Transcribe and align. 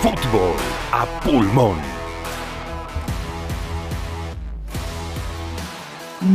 Fútbol 0.00 0.54
a 0.92 1.04
pulmón. 1.24 1.76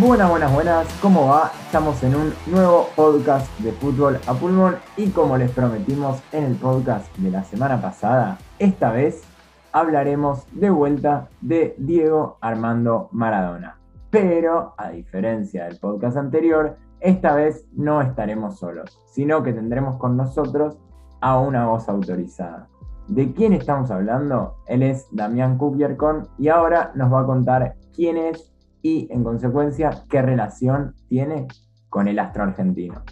Buenas, 0.02 0.30
buenas, 0.30 0.54
buenas, 0.54 1.00
¿cómo 1.02 1.28
va? 1.28 1.50
Estamos 1.66 2.04
en 2.04 2.14
un 2.14 2.34
nuevo 2.48 2.90
podcast 2.94 3.50
de 3.60 3.72
fútbol 3.72 4.20
a 4.28 4.34
pulmón 4.34 4.76
y 4.98 5.12
como 5.12 5.38
les 5.38 5.50
prometimos 5.52 6.22
en 6.34 6.44
el 6.44 6.56
podcast 6.56 7.16
de 7.16 7.32
la 7.32 7.46
semana 7.46 7.82
pasada, 7.82 8.38
esta 8.60 8.92
vez 8.92 9.24
hablaremos 9.72 10.44
de 10.52 10.70
vuelta 10.70 11.30
de 11.40 11.74
Diego 11.78 12.40
Armando 12.42 13.08
Maradona. 13.14 13.80
Pero, 14.10 14.74
a 14.78 14.90
diferencia 14.90 15.64
del 15.64 15.80
podcast 15.80 16.18
anterior, 16.18 16.76
esta 17.00 17.34
vez 17.34 17.66
no 17.72 18.02
estaremos 18.02 18.60
solos, 18.60 19.00
sino 19.06 19.42
que 19.42 19.54
tendremos 19.54 19.96
con 19.96 20.18
nosotros 20.18 20.78
a 21.22 21.40
una 21.40 21.68
voz 21.68 21.88
autorizada. 21.88 22.68
¿De 23.08 23.34
quién 23.34 23.54
estamos 23.54 23.92
hablando? 23.92 24.56
Él 24.68 24.82
es 24.82 25.08
Damián 25.12 25.58
Kupiercon 25.58 26.28
y 26.38 26.48
ahora 26.48 26.92
nos 26.96 27.12
va 27.12 27.22
a 27.22 27.26
contar 27.26 27.76
quién 27.94 28.18
es 28.18 28.54
y, 28.82 29.08
en 29.12 29.24
consecuencia, 29.24 30.04
qué 30.10 30.22
relación 30.22 30.96
tiene 31.10 31.48
con 31.90 32.08
el 32.08 32.18
astro 32.18 32.44
argentino. 32.44 33.04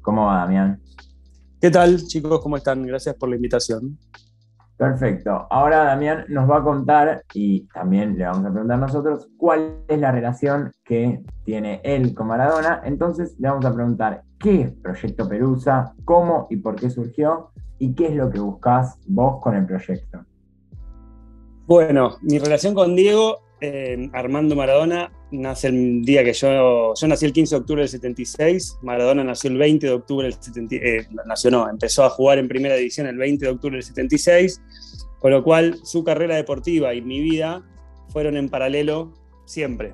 ¿Cómo 0.00 0.26
va, 0.26 0.38
Damián? 0.38 0.80
¿Qué 1.60 1.70
tal, 1.70 2.02
chicos? 2.06 2.40
¿Cómo 2.40 2.56
están? 2.56 2.86
Gracias 2.86 3.14
por 3.16 3.28
la 3.28 3.36
invitación. 3.36 3.98
Perfecto. 4.76 5.46
Ahora 5.50 5.84
Damián 5.84 6.26
nos 6.28 6.50
va 6.50 6.58
a 6.58 6.62
contar, 6.62 7.22
y 7.32 7.66
también 7.68 8.18
le 8.18 8.26
vamos 8.26 8.44
a 8.44 8.50
preguntar 8.50 8.78
nosotros, 8.78 9.28
cuál 9.38 9.78
es 9.88 9.98
la 9.98 10.12
relación 10.12 10.70
que 10.84 11.22
tiene 11.44 11.80
él 11.82 12.14
con 12.14 12.26
Maradona. 12.26 12.82
Entonces 12.84 13.36
le 13.38 13.48
vamos 13.48 13.64
a 13.64 13.74
preguntar 13.74 14.22
qué 14.38 14.62
es 14.62 14.72
Proyecto 14.72 15.28
Perusa, 15.28 15.94
cómo 16.04 16.46
y 16.50 16.56
por 16.56 16.76
qué 16.76 16.90
surgió, 16.90 17.50
y 17.78 17.94
qué 17.94 18.08
es 18.08 18.14
lo 18.14 18.30
que 18.30 18.38
buscás 18.38 18.98
vos 19.06 19.40
con 19.42 19.54
el 19.54 19.66
proyecto. 19.66 20.24
Bueno, 21.66 22.16
mi 22.22 22.38
relación 22.38 22.74
con 22.74 22.94
Diego, 22.94 23.38
eh, 23.60 24.10
Armando 24.12 24.54
Maradona, 24.56 25.10
nace 25.30 25.68
el 25.68 26.02
día 26.02 26.22
que 26.24 26.32
yo, 26.32 26.94
yo 26.94 27.08
nací 27.08 27.26
el 27.26 27.32
15 27.32 27.54
de 27.54 27.60
octubre 27.60 27.82
del 27.82 27.88
76, 27.88 28.78
Maradona 28.82 29.24
nació 29.24 29.50
el 29.50 29.58
20 29.58 29.86
de 29.86 29.92
octubre 29.92 30.26
del 30.26 30.34
76, 30.34 30.82
eh, 30.82 31.08
nació 31.26 31.68
empezó 31.68 32.04
a 32.04 32.10
jugar 32.10 32.38
en 32.38 32.48
primera 32.48 32.76
división 32.76 33.06
el 33.06 33.16
20 33.16 33.44
de 33.44 33.50
octubre 33.50 33.76
del 33.76 33.82
76, 33.82 34.60
con 35.18 35.32
lo 35.32 35.42
cual 35.42 35.78
su 35.84 36.04
carrera 36.04 36.36
deportiva 36.36 36.94
y 36.94 37.02
mi 37.02 37.20
vida 37.20 37.62
fueron 38.08 38.36
en 38.36 38.48
paralelo 38.48 39.12
siempre. 39.44 39.92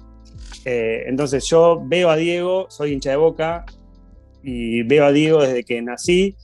Eh, 0.64 1.04
entonces 1.06 1.44
yo 1.46 1.82
veo 1.84 2.10
a 2.10 2.16
Diego, 2.16 2.66
soy 2.68 2.92
hincha 2.92 3.10
de 3.10 3.16
boca 3.16 3.64
y 4.42 4.82
veo 4.82 5.06
a 5.06 5.12
Diego 5.12 5.42
desde 5.42 5.64
que 5.64 5.80
nací 5.80 6.36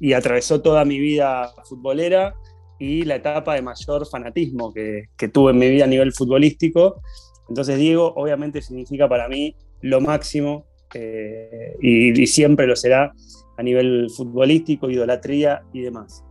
y 0.00 0.12
atravesó 0.12 0.60
toda 0.60 0.84
mi 0.84 0.98
vida 0.98 1.52
futbolera 1.64 2.34
y 2.78 3.04
la 3.04 3.16
etapa 3.16 3.54
de 3.54 3.62
mayor 3.62 4.06
fanatismo 4.06 4.72
que, 4.72 5.04
que 5.16 5.28
tuve 5.28 5.52
en 5.52 5.58
mi 5.58 5.70
vida 5.70 5.84
a 5.84 5.88
nivel 5.88 6.12
futbolístico 6.12 7.00
entonces 7.48 7.78
Diego 7.78 8.12
obviamente 8.16 8.62
significa 8.62 9.08
para 9.08 9.28
mí 9.28 9.54
lo 9.80 10.00
máximo 10.00 10.66
eh, 10.94 11.76
y, 11.80 12.26
siempre 12.26 12.66
lo 12.66 12.76
será 12.76 13.12
a 13.56 13.62
nivel 13.62 14.08
futbolístico, 14.10 14.90
idolatría 14.90 15.62
y 15.72 15.82
demás. 15.82 16.24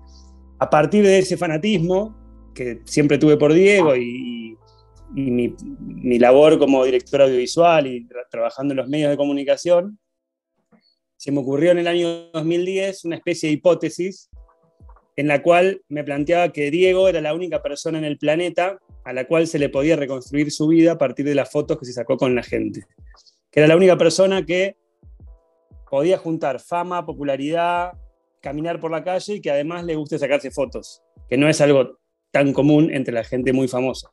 A 0.60 0.70
partir 0.70 1.04
de 1.04 1.20
ese 1.20 1.38
fanatismo 1.38 2.16
que 2.54 2.82
siempre 2.86 3.18
tuve 3.18 3.38
por 3.38 3.54
Diego 3.54 3.96
y, 3.96 4.58
mi, 5.12 5.54
labor 6.18 6.58
como 6.58 6.84
director 6.84 7.22
audiovisual 7.22 7.86
y 7.86 8.08
trabajando 8.32 8.74
en 8.74 8.78
los 8.78 8.90
medios 8.90 9.12
de 9.12 9.18
comunicación, 9.18 10.00
se 11.18 11.32
me 11.32 11.40
ocurrió 11.40 11.72
en 11.72 11.80
el 11.80 11.88
año 11.88 12.32
2010 12.34 13.06
una 13.06 13.18
especie 13.18 13.50
de 13.50 13.54
hipótesis 13.54 14.30
en 15.16 15.28
la 15.28 15.44
cual 15.44 15.82
me 15.88 16.04
planteaba 16.04 16.52
que 16.52 16.72
Diego 16.72 17.08
era 17.08 17.22
la 17.22 17.36
única 17.36 17.62
persona 17.62 18.00
en 18.00 18.06
el 18.06 18.18
planeta 18.18 18.80
a 19.04 19.14
la 19.14 19.26
cual 19.26 19.48
se 19.48 19.60
le 19.60 19.70
podía 19.70 19.96
reconstruir 19.96 20.52
su 20.52 20.68
vida 20.68 20.94
a 20.94 20.98
partir 20.98 21.26
de 21.26 21.36
las 21.36 21.52
fotos 21.52 21.78
que 21.78 21.86
se 21.86 21.94
sacó 21.94 22.18
con 22.18 22.36
la 22.36 22.44
gente. 22.44 22.86
Que 23.52 23.60
era 23.60 23.68
la 23.68 23.76
única 23.76 23.98
persona 23.98 24.46
que 24.46 24.78
podía 25.90 26.18
juntar 26.18 26.60
fama, 26.60 27.06
popularidad, 27.06 27.94
caminar 28.42 28.80
por 28.80 28.92
la 28.92 29.04
calle 29.04 29.36
y 29.36 29.42
que 29.42 29.52
además 29.52 29.86
le 29.86 29.96
guste 29.96 30.18
sacarse 30.20 30.52
fotos, 30.52 31.02
que 31.30 31.38
no 31.38 31.48
es 31.48 31.62
algo 31.62 32.00
tan 32.32 32.52
común 32.52 32.94
entre 32.94 33.14
la 33.14 33.24
gente 33.24 33.54
muy 33.54 33.68
famosa. 33.68 34.12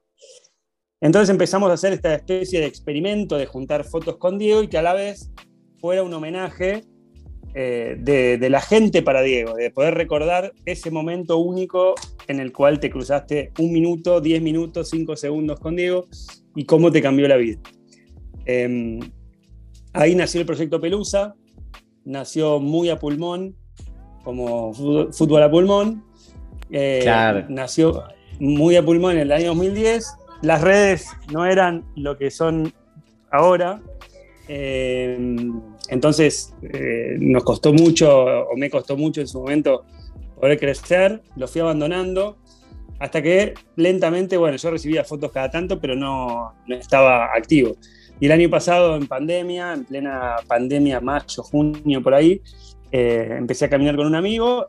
Entonces 1.01 1.31
empezamos 1.31 1.71
a 1.71 1.75
hacer 1.75 1.95
esta 1.95 2.15
especie 2.15 2.61
de 2.61 2.67
experimento 2.67 3.39
de 3.39 3.47
juntar 3.47 3.85
fotos 3.85 4.19
con 4.19 4.39
Diego 4.39 4.63
y 4.63 4.69
que 4.69 4.77
a 4.77 4.83
la 4.83 4.93
vez 4.93 5.31
fuera 5.81 6.03
un 6.03 6.13
homenaje 6.13 6.85
eh, 7.55 7.97
de, 7.99 8.51
la 8.51 8.61
gente 8.61 9.03
para 9.03 9.23
Diego, 9.23 9.55
de 9.55 9.71
poder 9.71 9.95
recordar 9.95 10.53
ese 10.67 10.91
momento 10.91 11.39
único 11.39 11.95
en 12.29 12.39
el 12.39 12.53
cual 12.53 12.79
te 12.79 12.91
cruzaste 12.91 13.53
un 13.59 13.73
minuto, 13.73 14.21
diez 14.21 14.41
minutos, 14.41 14.91
cinco 14.91 15.17
segundos 15.17 15.59
con 15.59 15.75
Diego 15.75 16.07
y 16.55 16.65
cómo 16.65 16.93
te 16.93 17.03
cambió 17.03 17.27
la 17.27 17.37
vida. 17.37 17.59
Em, 18.47 19.01
ahí 19.93 20.15
nació 20.15 20.41
el 20.41 20.47
proyecto 20.47 20.81
Pelusa, 20.81 21.35
nació 22.05 22.61
muy 22.61 22.89
a 22.89 22.99
pulmón, 22.99 23.57
como 24.23 24.73
fútbol 24.73 25.43
a 25.43 25.51
pulmón. 25.51 26.05
Eh, 26.71 27.05
nació 27.49 28.05
muy 28.39 28.77
a 28.77 28.85
pulmón 28.85 29.13
en 29.13 29.23
el 29.23 29.33
año 29.33 29.49
2010. 29.49 30.07
Las 30.43 30.63
redes 30.63 31.09
no 31.33 31.47
eran 31.47 31.85
lo 31.97 32.17
que 32.17 32.31
son 32.31 32.73
ahora. 33.31 33.81
Em, 34.49 35.61
entonces, 35.89 36.55
eh, 36.63 37.17
nos 37.19 37.45
costó 37.45 37.73
mucho, 37.73 38.11
o 38.49 38.57
me 38.57 38.71
costó 38.71 38.97
mucho 38.97 39.21
en 39.21 39.27
su 39.27 39.41
momento, 39.41 39.85
poder 40.39 40.59
crecer, 40.59 41.23
lo 41.37 41.49
fui 41.49 41.61
abandonando, 41.61 42.39
hasta 42.99 43.23
que 43.23 43.55
lentamente, 43.77 44.37
bueno, 44.37 44.57
yo 44.57 44.71
recibía 44.71 45.05
fotos 45.05 45.33
cada 45.33 45.51
tanto, 45.51 45.81
pero 45.81 45.97
no, 45.97 46.55
estaba 46.69 47.35
activo. 47.35 47.77
Y 48.21 48.27
el 48.27 48.33
año 48.33 48.51
pasado, 48.51 48.97
en 48.97 49.07
pandemia, 49.07 49.73
en 49.73 49.85
plena 49.85 50.37
pandemia, 50.47 51.01
mayo, 51.01 51.43
junio, 51.43 52.03
por 52.03 52.15
ahí, 52.15 52.43
eh, 52.93 53.37
empecé 53.39 53.65
a 53.65 53.71
caminar 53.71 53.97
con 53.97 54.07
un 54.07 54.15
amigo 54.15 54.67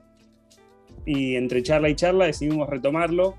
y 1.06 1.36
entre 1.36 1.62
charla 1.62 1.90
y 1.90 1.96
charla 1.96 2.26
decidimos 2.26 2.70
retomarlo, 2.70 3.36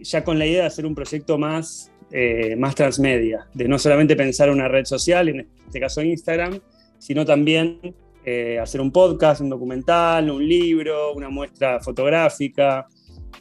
ya 0.00 0.22
con 0.22 0.38
la 0.38 0.46
idea 0.46 0.60
de 0.60 0.66
hacer 0.68 0.86
un 0.86 0.94
proyecto 0.94 1.38
más, 1.38 1.90
eh, 2.12 2.54
más 2.56 2.76
transmedia, 2.76 3.48
de 3.54 3.66
no 3.66 3.78
solamente 3.78 4.14
pensar 4.14 4.50
una 4.50 4.68
red 4.68 4.84
social, 4.84 5.28
en 5.28 5.48
este 5.66 5.80
caso 5.80 6.02
Instagram, 6.02 6.60
sino 7.04 7.26
también 7.26 7.94
eh, 8.24 8.58
hacer 8.58 8.80
un 8.80 8.90
podcast, 8.90 9.42
un 9.42 9.50
documental, 9.50 10.30
un 10.30 10.48
libro, 10.48 11.12
una 11.12 11.28
muestra 11.28 11.78
fotográfica, 11.78 12.86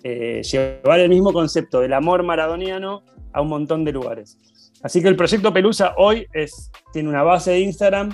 eh, 0.03 0.41
llevar 0.43 0.99
el 0.99 1.07
mismo 1.07 1.31
concepto 1.31 1.79
del 1.79 1.93
amor 1.93 2.23
maradoniano 2.23 3.03
a 3.31 3.41
un 3.41 3.47
montón 3.47 3.85
de 3.85 3.93
lugares. 3.93 4.37
Así 4.81 5.01
que 5.01 5.07
el 5.07 5.15
proyecto 5.15 5.53
Pelusa 5.53 5.93
hoy 5.95 6.27
es, 6.33 6.71
tiene 6.91 7.07
una 7.07 7.23
base 7.23 7.51
de 7.51 7.61
Instagram 7.61 8.13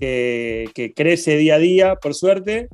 que, 0.00 0.92
crece 0.96 1.36
día 1.36 1.54
a 1.54 1.58
día, 1.58 1.94
por 1.94 2.14
suerte, 2.14 2.68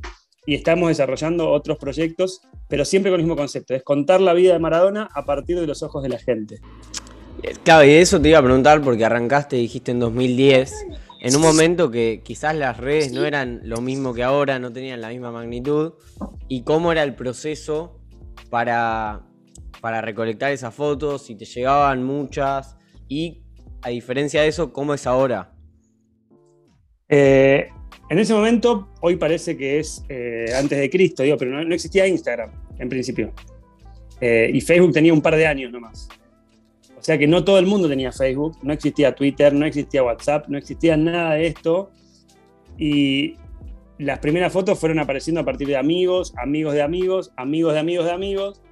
y 0.46 0.54
estamos 0.54 0.88
desarrollando 0.88 1.50
otros 1.50 1.76
proyectos, 1.76 2.40
pero 2.70 2.86
siempre 2.86 3.12
con 3.12 3.20
el 3.20 3.26
mismo 3.26 3.36
concepto, 3.36 3.74
es 3.74 3.82
contar 3.82 4.22
la 4.22 4.32
vida 4.32 4.54
de 4.54 4.60
Maradona 4.60 5.10
a 5.14 5.26
partir 5.26 5.60
de 5.60 5.66
los 5.66 5.82
ojos 5.82 6.02
de 6.02 6.08
la 6.08 6.18
gente. 6.18 6.58
Claro, 7.64 7.84
y 7.84 7.90
eso 7.90 8.18
te 8.18 8.30
iba 8.30 8.38
a 8.38 8.42
preguntar 8.42 8.80
porque 8.80 9.04
arrancaste, 9.04 9.56
dijiste 9.56 9.90
en 9.90 10.00
2010, 10.00 10.72
en 11.20 11.34
un 11.34 11.42
momento 11.42 11.90
que 11.90 12.22
quizás 12.24 12.54
las 12.54 12.76
redes 12.76 13.12
no 13.12 13.24
eran 13.24 13.60
lo 13.64 13.80
mismo 13.80 14.14
que 14.14 14.22
ahora, 14.22 14.58
no 14.58 14.72
tenían 14.72 15.00
la 15.00 15.08
misma 15.08 15.32
magnitud, 15.32 15.94
y 16.46 16.62
cómo 16.62 16.92
era 16.92 17.02
el 17.02 17.14
proceso 17.14 18.00
para, 18.50 19.26
para 19.80 20.00
recolectar 20.00 20.52
esas 20.52 20.74
fotos, 20.74 21.26
si 21.26 21.34
te 21.34 21.44
llegaban 21.44 22.04
muchas, 22.04 22.76
y 23.08 23.42
a 23.82 23.90
diferencia 23.90 24.42
de 24.42 24.48
eso, 24.48 24.72
¿cómo 24.72 24.94
es 24.94 25.06
ahora? 25.06 25.54
Eh, 27.08 27.68
en 28.10 28.18
ese 28.18 28.32
momento, 28.32 28.88
hoy 29.00 29.16
parece 29.16 29.56
que 29.56 29.80
es 29.80 30.04
eh, 30.08 30.46
antes 30.56 30.78
de 30.78 30.88
Cristo, 30.88 31.22
digo, 31.22 31.36
pero 31.36 31.62
no, 31.62 31.74
existía 31.74 32.06
Instagram 32.06 32.50
en 32.78 32.88
principio. 32.88 33.32
Eh, 34.20 34.50
y 34.52 34.60
Facebook 34.60 34.92
tenía 34.92 35.12
un 35.12 35.20
par 35.20 35.36
de 35.36 35.46
años 35.46 35.72
nomás. 35.72 36.08
O 36.98 37.02
sea 37.02 37.16
que 37.16 37.26
no 37.26 37.44
todo 37.44 37.58
el 37.58 37.66
mundo 37.66 37.88
tenía 37.88 38.10
Facebook, 38.10 38.58
no 38.62 38.72
existía 38.72 39.14
Twitter, 39.14 39.52
no 39.54 39.66
existía 39.66 40.02
WhatsApp, 40.02 40.48
no 40.48 40.58
existía 40.58 40.96
nada 40.96 41.34
de 41.34 41.46
esto. 41.46 41.90
Y 42.76 43.36
las 43.98 44.18
primeras 44.18 44.52
fotos 44.52 44.78
fueron 44.78 44.98
apareciendo 44.98 45.40
a 45.40 45.44
partir 45.44 45.68
de 45.68 45.76
amigos, 45.76 46.34
amigos 46.36 46.74
de 46.74 46.82
amigos, 46.82 47.32
amigos 47.36 47.74
de 47.74 47.80
amigos 47.80 48.04
de 48.06 48.12
amigos. 48.12 48.62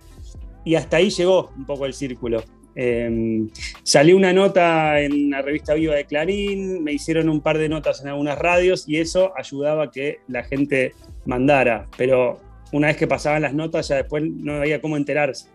Y 0.64 0.74
hasta 0.74 0.96
ahí 0.96 1.10
llegó 1.10 1.52
un 1.56 1.66
poco 1.66 1.86
el 1.86 1.94
círculo. 1.94 2.42
Em, 2.74 3.48
salió 3.84 4.16
una 4.16 4.32
nota 4.32 5.00
en 5.00 5.30
la 5.30 5.40
revista 5.40 5.72
Viva 5.72 5.94
de 5.94 6.04
Clarín, 6.04 6.84
me 6.84 6.92
hicieron 6.92 7.30
un 7.30 7.40
par 7.40 7.56
de 7.56 7.70
notas 7.70 8.02
en 8.02 8.08
algunas 8.08 8.38
radios 8.38 8.86
y 8.86 8.98
eso 8.98 9.32
ayudaba 9.34 9.84
a 9.84 9.90
que 9.90 10.18
la 10.28 10.44
gente 10.44 10.92
mandara. 11.24 11.86
Pero 11.96 12.40
una 12.72 12.88
vez 12.88 12.96
que 12.96 13.06
pasaban 13.06 13.42
las 13.42 13.54
notas 13.54 13.88
ya 13.88 13.96
después 13.96 14.24
no 14.24 14.56
había 14.56 14.80
cómo 14.80 14.96
enterarse. 14.96 15.48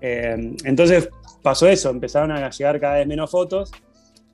Em, 0.00 0.54
entonces 0.64 1.08
pasó 1.42 1.68
eso, 1.68 1.90
empezaron 1.90 2.32
a 2.32 2.50
llegar 2.50 2.80
cada 2.80 2.96
vez 2.96 3.06
menos 3.06 3.30
fotos 3.30 3.70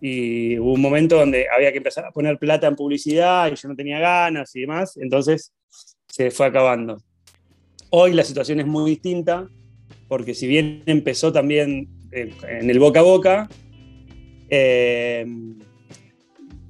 y 0.01 0.59
hubo 0.59 0.75
un 0.75 0.81
momento 0.81 1.17
donde 1.17 1.47
había 1.55 1.73
que 1.73 1.79
empezar 1.79 2.05
a 2.05 2.11
poner 2.11 2.39
plata 2.39 2.67
en 2.67 2.77
publicidad 2.77 3.51
y 3.51 3.55
yo 3.55 3.69
no 3.69 3.77
tenía 3.77 3.99
ganas 3.99 4.55
y 4.55 4.61
demás, 4.61 4.97
entonces 4.97 5.53
se 6.09 6.31
fue 6.31 6.47
acabando. 6.47 6.99
Hoy 7.91 8.13
la 8.13 8.25
situación 8.25 8.61
es 8.61 8.67
muy 8.67 8.91
distinta, 8.91 9.49
porque 10.09 10.35
si 10.35 10.47
bien 10.47 10.83
empezó 10.87 11.33
también 11.33 11.89
eh, 12.13 12.35
en 12.49 12.69
el 12.69 12.79
boca 12.79 13.01
a 13.01 13.03
boca, 13.03 13.49
eh, 14.51 15.25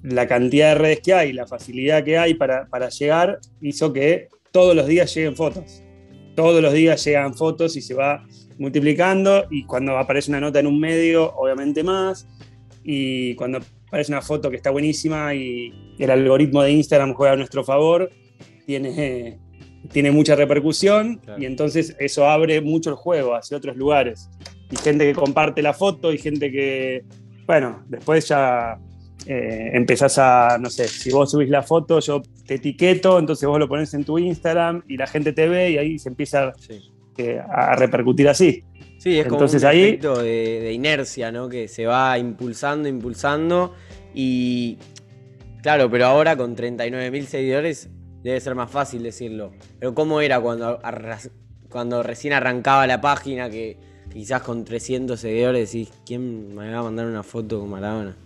la 0.02 0.28
cantidad 0.28 0.68
de 0.68 0.74
redes 0.76 1.00
que 1.00 1.14
hay, 1.14 1.32
la 1.32 1.46
facilidad 1.46 2.04
que 2.04 2.18
hay 2.18 2.34
para, 2.34 2.68
para, 2.68 2.88
llegar, 2.90 3.38
hizo 3.60 3.92
que 3.92 4.28
todos 4.52 4.76
los 4.76 4.86
días 4.86 5.14
lleguen 5.14 5.34
fotos. 5.34 5.82
Todos 6.36 6.62
los 6.62 6.72
días 6.72 7.04
llegan 7.04 7.34
fotos 7.34 7.76
y 7.76 7.80
se 7.80 7.94
va 7.94 8.24
multiplicando 8.58 9.46
y 9.50 9.64
cuando 9.64 9.96
aparece 9.98 10.30
una 10.30 10.40
nota 10.40 10.60
en 10.60 10.66
un 10.66 10.78
medio, 10.78 11.34
obviamente 11.34 11.82
más, 11.82 12.26
y 12.82 13.34
cuando 13.34 13.60
aparece 13.88 14.12
una 14.12 14.22
foto 14.22 14.50
que 14.50 14.56
está 14.56 14.70
buenísima 14.70 15.34
y 15.34 15.94
el 15.98 16.10
algoritmo 16.10 16.62
de 16.62 16.72
Instagram 16.72 17.14
juega 17.14 17.32
a 17.32 17.36
nuestro 17.36 17.64
favor, 17.64 18.10
tiene, 18.66 19.38
tiene 19.92 20.10
mucha 20.10 20.36
repercusión 20.36 21.16
claro. 21.16 21.42
y 21.42 21.46
entonces 21.46 21.96
eso 21.98 22.28
abre 22.28 22.60
mucho 22.60 22.90
el 22.90 22.96
juego 22.96 23.34
hacia 23.34 23.56
otros 23.56 23.76
lugares. 23.76 24.30
Y 24.70 24.76
gente 24.76 25.04
que 25.04 25.14
comparte 25.14 25.62
la 25.62 25.72
foto 25.72 26.12
y 26.12 26.18
gente 26.18 26.50
que, 26.50 27.04
bueno, 27.46 27.84
después 27.88 28.28
ya 28.28 28.78
eh, 29.26 29.70
empezás 29.72 30.18
a, 30.18 30.58
no 30.60 30.68
sé, 30.68 30.88
si 30.88 31.10
vos 31.10 31.30
subís 31.30 31.48
la 31.48 31.62
foto, 31.62 32.00
yo 32.00 32.22
te 32.46 32.54
etiqueto, 32.54 33.18
entonces 33.18 33.48
vos 33.48 33.58
lo 33.58 33.68
pones 33.68 33.94
en 33.94 34.04
tu 34.04 34.18
Instagram 34.18 34.82
y 34.88 34.96
la 34.96 35.06
gente 35.06 35.32
te 35.32 35.48
ve 35.48 35.70
y 35.70 35.78
ahí 35.78 35.98
se 35.98 36.08
empieza 36.08 36.52
sí. 36.58 36.80
A 37.48 37.76
repercutir 37.76 38.28
así. 38.28 38.64
Sí, 38.98 39.18
es 39.18 39.26
entonces, 39.26 39.62
como 39.62 39.72
un 39.72 39.76
ahí, 39.76 39.82
efecto 39.84 40.22
de, 40.22 40.60
de, 40.60 40.72
inercia, 40.72 41.30
¿no? 41.30 41.48
Que 41.48 41.68
se 41.68 41.86
va 41.86 42.18
impulsando, 42.18 42.88
impulsando 42.88 43.74
y... 44.14 44.78
Claro, 45.62 45.90
pero 45.90 46.06
ahora 46.06 46.36
con 46.36 46.54
39.000 46.56 47.24
seguidores 47.24 47.90
debe 48.22 48.40
ser 48.40 48.54
más 48.54 48.70
fácil 48.70 49.02
decirlo. 49.02 49.52
Pero 49.78 49.94
¿cómo 49.94 50.20
era 50.20 50.40
cuando, 50.40 50.80
cuando 51.68 52.02
recién 52.02 52.32
arrancaba 52.32 52.86
la 52.86 53.00
página 53.00 53.50
que 53.50 53.78
quizás 54.12 54.42
con 54.42 54.64
300 54.64 55.20
seguidores 55.20 55.70
decís, 55.70 55.92
¿quién 56.06 56.54
me 56.54 56.72
va 56.72 56.80
a 56.80 56.82
mandar 56.82 57.06
una 57.06 57.22
foto 57.22 57.60
con 57.60 57.70
Maradona? 57.70 58.16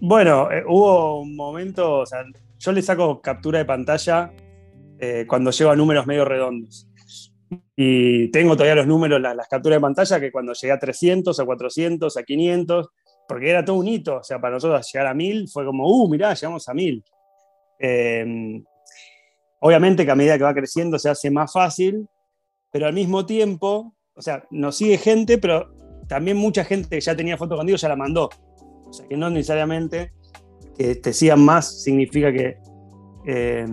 Bueno, 0.00 0.50
eh, 0.50 0.64
hubo 0.66 1.20
un 1.20 1.36
momento, 1.36 1.98
o 1.98 2.06
sea, 2.06 2.24
yo 2.58 2.72
le 2.72 2.82
saco 2.82 3.20
captura 3.20 3.58
de 3.58 3.64
pantalla 3.64 4.32
eh, 4.98 5.26
cuando 5.28 5.50
llego 5.50 5.70
a 5.70 5.76
números 5.76 6.06
medio 6.06 6.24
redondos. 6.24 6.87
Y 7.76 8.30
tengo 8.30 8.54
todavía 8.54 8.74
los 8.74 8.86
números, 8.86 9.20
las, 9.20 9.48
capturas 9.48 9.76
de 9.76 9.80
pantalla, 9.80 10.20
que 10.20 10.32
cuando 10.32 10.52
llegué 10.52 10.72
a 10.72 10.78
300, 10.78 11.38
a 11.38 11.44
400, 11.44 12.16
a 12.16 12.22
500, 12.22 12.88
porque 13.28 13.50
era 13.50 13.64
todo 13.64 13.76
un 13.76 13.86
hito, 13.86 14.16
o 14.16 14.22
sea, 14.22 14.40
para 14.40 14.54
nosotros 14.54 14.90
llegar 14.92 15.06
a 15.06 15.14
1000 15.14 15.48
fue 15.48 15.64
como, 15.64 15.86
uh, 15.86 16.08
mirá, 16.08 16.34
llegamos 16.34 16.68
a 16.68 16.74
1000. 16.74 17.04
Eh, 17.80 18.62
obviamente 19.60 20.04
que 20.04 20.10
a 20.10 20.14
medida 20.14 20.36
que 20.38 20.44
va 20.44 20.54
creciendo 20.54 20.98
se 20.98 21.10
hace 21.10 21.30
más 21.30 21.52
fácil, 21.52 22.08
pero 22.72 22.86
al 22.86 22.94
mismo 22.94 23.26
tiempo, 23.26 23.94
o 24.14 24.22
sea, 24.22 24.44
nos 24.50 24.76
sigue 24.76 24.98
gente, 24.98 25.38
pero 25.38 25.70
también 26.08 26.36
mucha 26.36 26.64
gente 26.64 26.88
que 26.88 27.00
ya 27.00 27.14
tenía 27.14 27.36
foto 27.36 27.56
contigo 27.56 27.76
ya 27.76 27.88
la 27.88 27.96
mandó. 27.96 28.30
O 28.86 28.92
sea, 28.92 29.06
que 29.06 29.16
no 29.16 29.30
necesariamente 29.30 30.12
que 30.76 30.94
te 30.94 31.12
sigan 31.12 31.44
más 31.44 31.82
significa 31.82 32.32
que, 32.32 32.56
eh, 33.26 33.66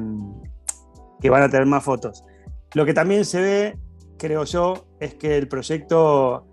que 1.22 1.30
van 1.30 1.44
a 1.44 1.50
tener 1.50 1.66
más 1.66 1.84
fotos. 1.84 2.24
Lo 2.74 2.86
que 2.86 2.94
también 2.94 3.26
se 3.26 3.42
ve, 3.42 3.78
creo 4.18 4.44
yo, 4.44 4.88
es 5.00 5.16
que 5.16 5.38
el 5.38 5.48
proyecto 5.48 6.48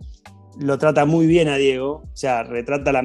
lo 0.60 0.78
trata 0.78 1.04
muy 1.04 1.26
bien 1.26 1.48
a 1.48 1.56
Diego, 1.56 2.04
o 2.12 2.16
sea, 2.16 2.42
retrata 2.42 2.92
la, 2.92 3.02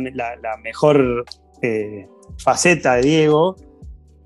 mejor 0.62 1.26
eh, 1.62 2.08
faceta 2.38 2.96
de 2.96 3.02
Diego, 3.02 3.56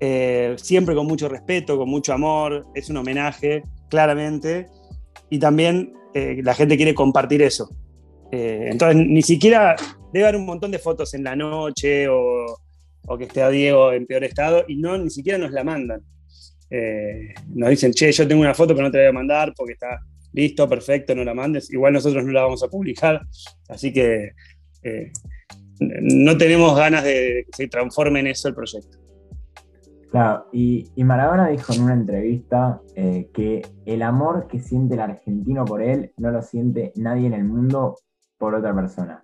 eh, 0.00 0.54
siempre 0.58 0.94
con 0.94 1.06
mucho 1.06 1.28
respeto, 1.28 1.78
con 1.78 1.88
mucho 1.88 2.12
amor, 2.12 2.66
es 2.74 2.90
un 2.90 2.96
homenaje, 2.96 3.62
claramente, 3.88 4.68
y 5.30 5.38
también 5.38 5.94
eh, 6.14 6.40
la 6.42 6.54
gente 6.54 6.76
quiere 6.76 6.94
compartir 6.94 7.42
eso. 7.42 7.70
Entonces, 8.34 8.96
ni 8.96 9.20
siquiera 9.20 9.76
debe 10.10 10.26
haber 10.26 10.40
un 10.40 10.46
montón 10.46 10.70
de 10.70 10.78
fotos 10.78 11.12
en 11.12 11.22
la 11.22 11.36
noche 11.36 12.08
o, 12.08 12.46
o, 13.06 13.18
que 13.18 13.24
esté 13.24 13.42
a 13.42 13.50
Diego 13.50 13.92
en 13.92 14.06
peor 14.06 14.24
estado 14.24 14.64
y 14.66 14.76
no, 14.76 14.96
ni 14.96 15.10
siquiera 15.10 15.36
nos 15.38 15.50
la 15.50 15.64
mandan. 15.64 16.02
Eh, 16.74 17.34
nos 17.54 17.68
dicen, 17.68 17.92
che, 17.92 18.10
yo 18.10 18.26
tengo 18.26 18.40
una 18.40 18.54
foto 18.54 18.74
pero 18.74 18.86
no 18.86 18.90
te 18.90 18.96
voy 18.96 19.08
a 19.08 19.12
mandar 19.12 19.52
porque 19.54 19.74
está 19.74 20.00
listo, 20.32 20.66
perfecto, 20.66 21.14
no 21.14 21.22
la 21.22 21.34
mandes. 21.34 21.70
Igual 21.70 21.92
nosotros 21.92 22.24
no 22.24 22.32
la 22.32 22.42
vamos 22.42 22.62
a 22.62 22.68
publicar, 22.68 23.20
así 23.68 23.92
que 23.92 24.30
eh, 24.82 25.12
no 25.80 26.36
tenemos 26.38 26.74
ganas 26.74 27.04
de 27.04 27.44
que 27.46 27.56
se 27.56 27.68
transforme 27.68 28.20
en 28.20 28.28
eso 28.28 28.48
el 28.48 28.54
proyecto. 28.54 28.98
Claro, 30.10 30.46
y, 30.52 30.90
y 30.94 31.04
Maradona 31.04 31.48
dijo 31.48 31.74
en 31.74 31.82
una 31.82 31.94
entrevista 31.94 32.80
eh, 32.96 33.28
que 33.34 33.62
el 33.84 34.02
amor 34.02 34.46
que 34.46 34.58
siente 34.58 34.94
el 34.94 35.00
argentino 35.00 35.66
por 35.66 35.82
él 35.82 36.12
no 36.16 36.30
lo 36.30 36.40
siente 36.40 36.92
nadie 36.96 37.26
en 37.26 37.34
el 37.34 37.44
mundo 37.44 37.96
por 38.38 38.54
otra 38.54 38.74
persona. 38.74 39.22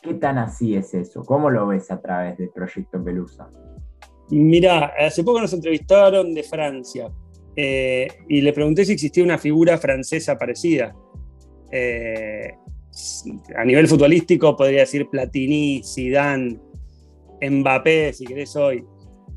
¿Qué 0.00 0.14
tan 0.14 0.38
así 0.38 0.76
es 0.76 0.94
eso? 0.94 1.22
¿Cómo 1.24 1.50
lo 1.50 1.66
ves 1.66 1.90
a 1.90 2.00
través 2.00 2.38
del 2.38 2.50
proyecto 2.50 3.02
Pelusa? 3.02 3.48
Mira, 4.30 4.94
hace 4.98 5.22
poco 5.22 5.40
nos 5.40 5.52
entrevistaron 5.52 6.34
de 6.34 6.42
Francia 6.42 7.10
eh, 7.56 8.08
y 8.28 8.40
le 8.40 8.52
pregunté 8.52 8.84
si 8.84 8.92
existía 8.92 9.22
una 9.22 9.38
figura 9.38 9.78
francesa 9.78 10.38
parecida. 10.38 10.94
Eh, 11.70 12.52
a 13.56 13.64
nivel 13.64 13.88
futbolístico 13.88 14.56
podría 14.56 14.80
decir 14.80 15.08
Platini, 15.10 15.82
Zidane, 15.84 16.58
Mbappé, 17.42 18.12
si 18.12 18.24
querés 18.24 18.54
hoy. 18.56 18.84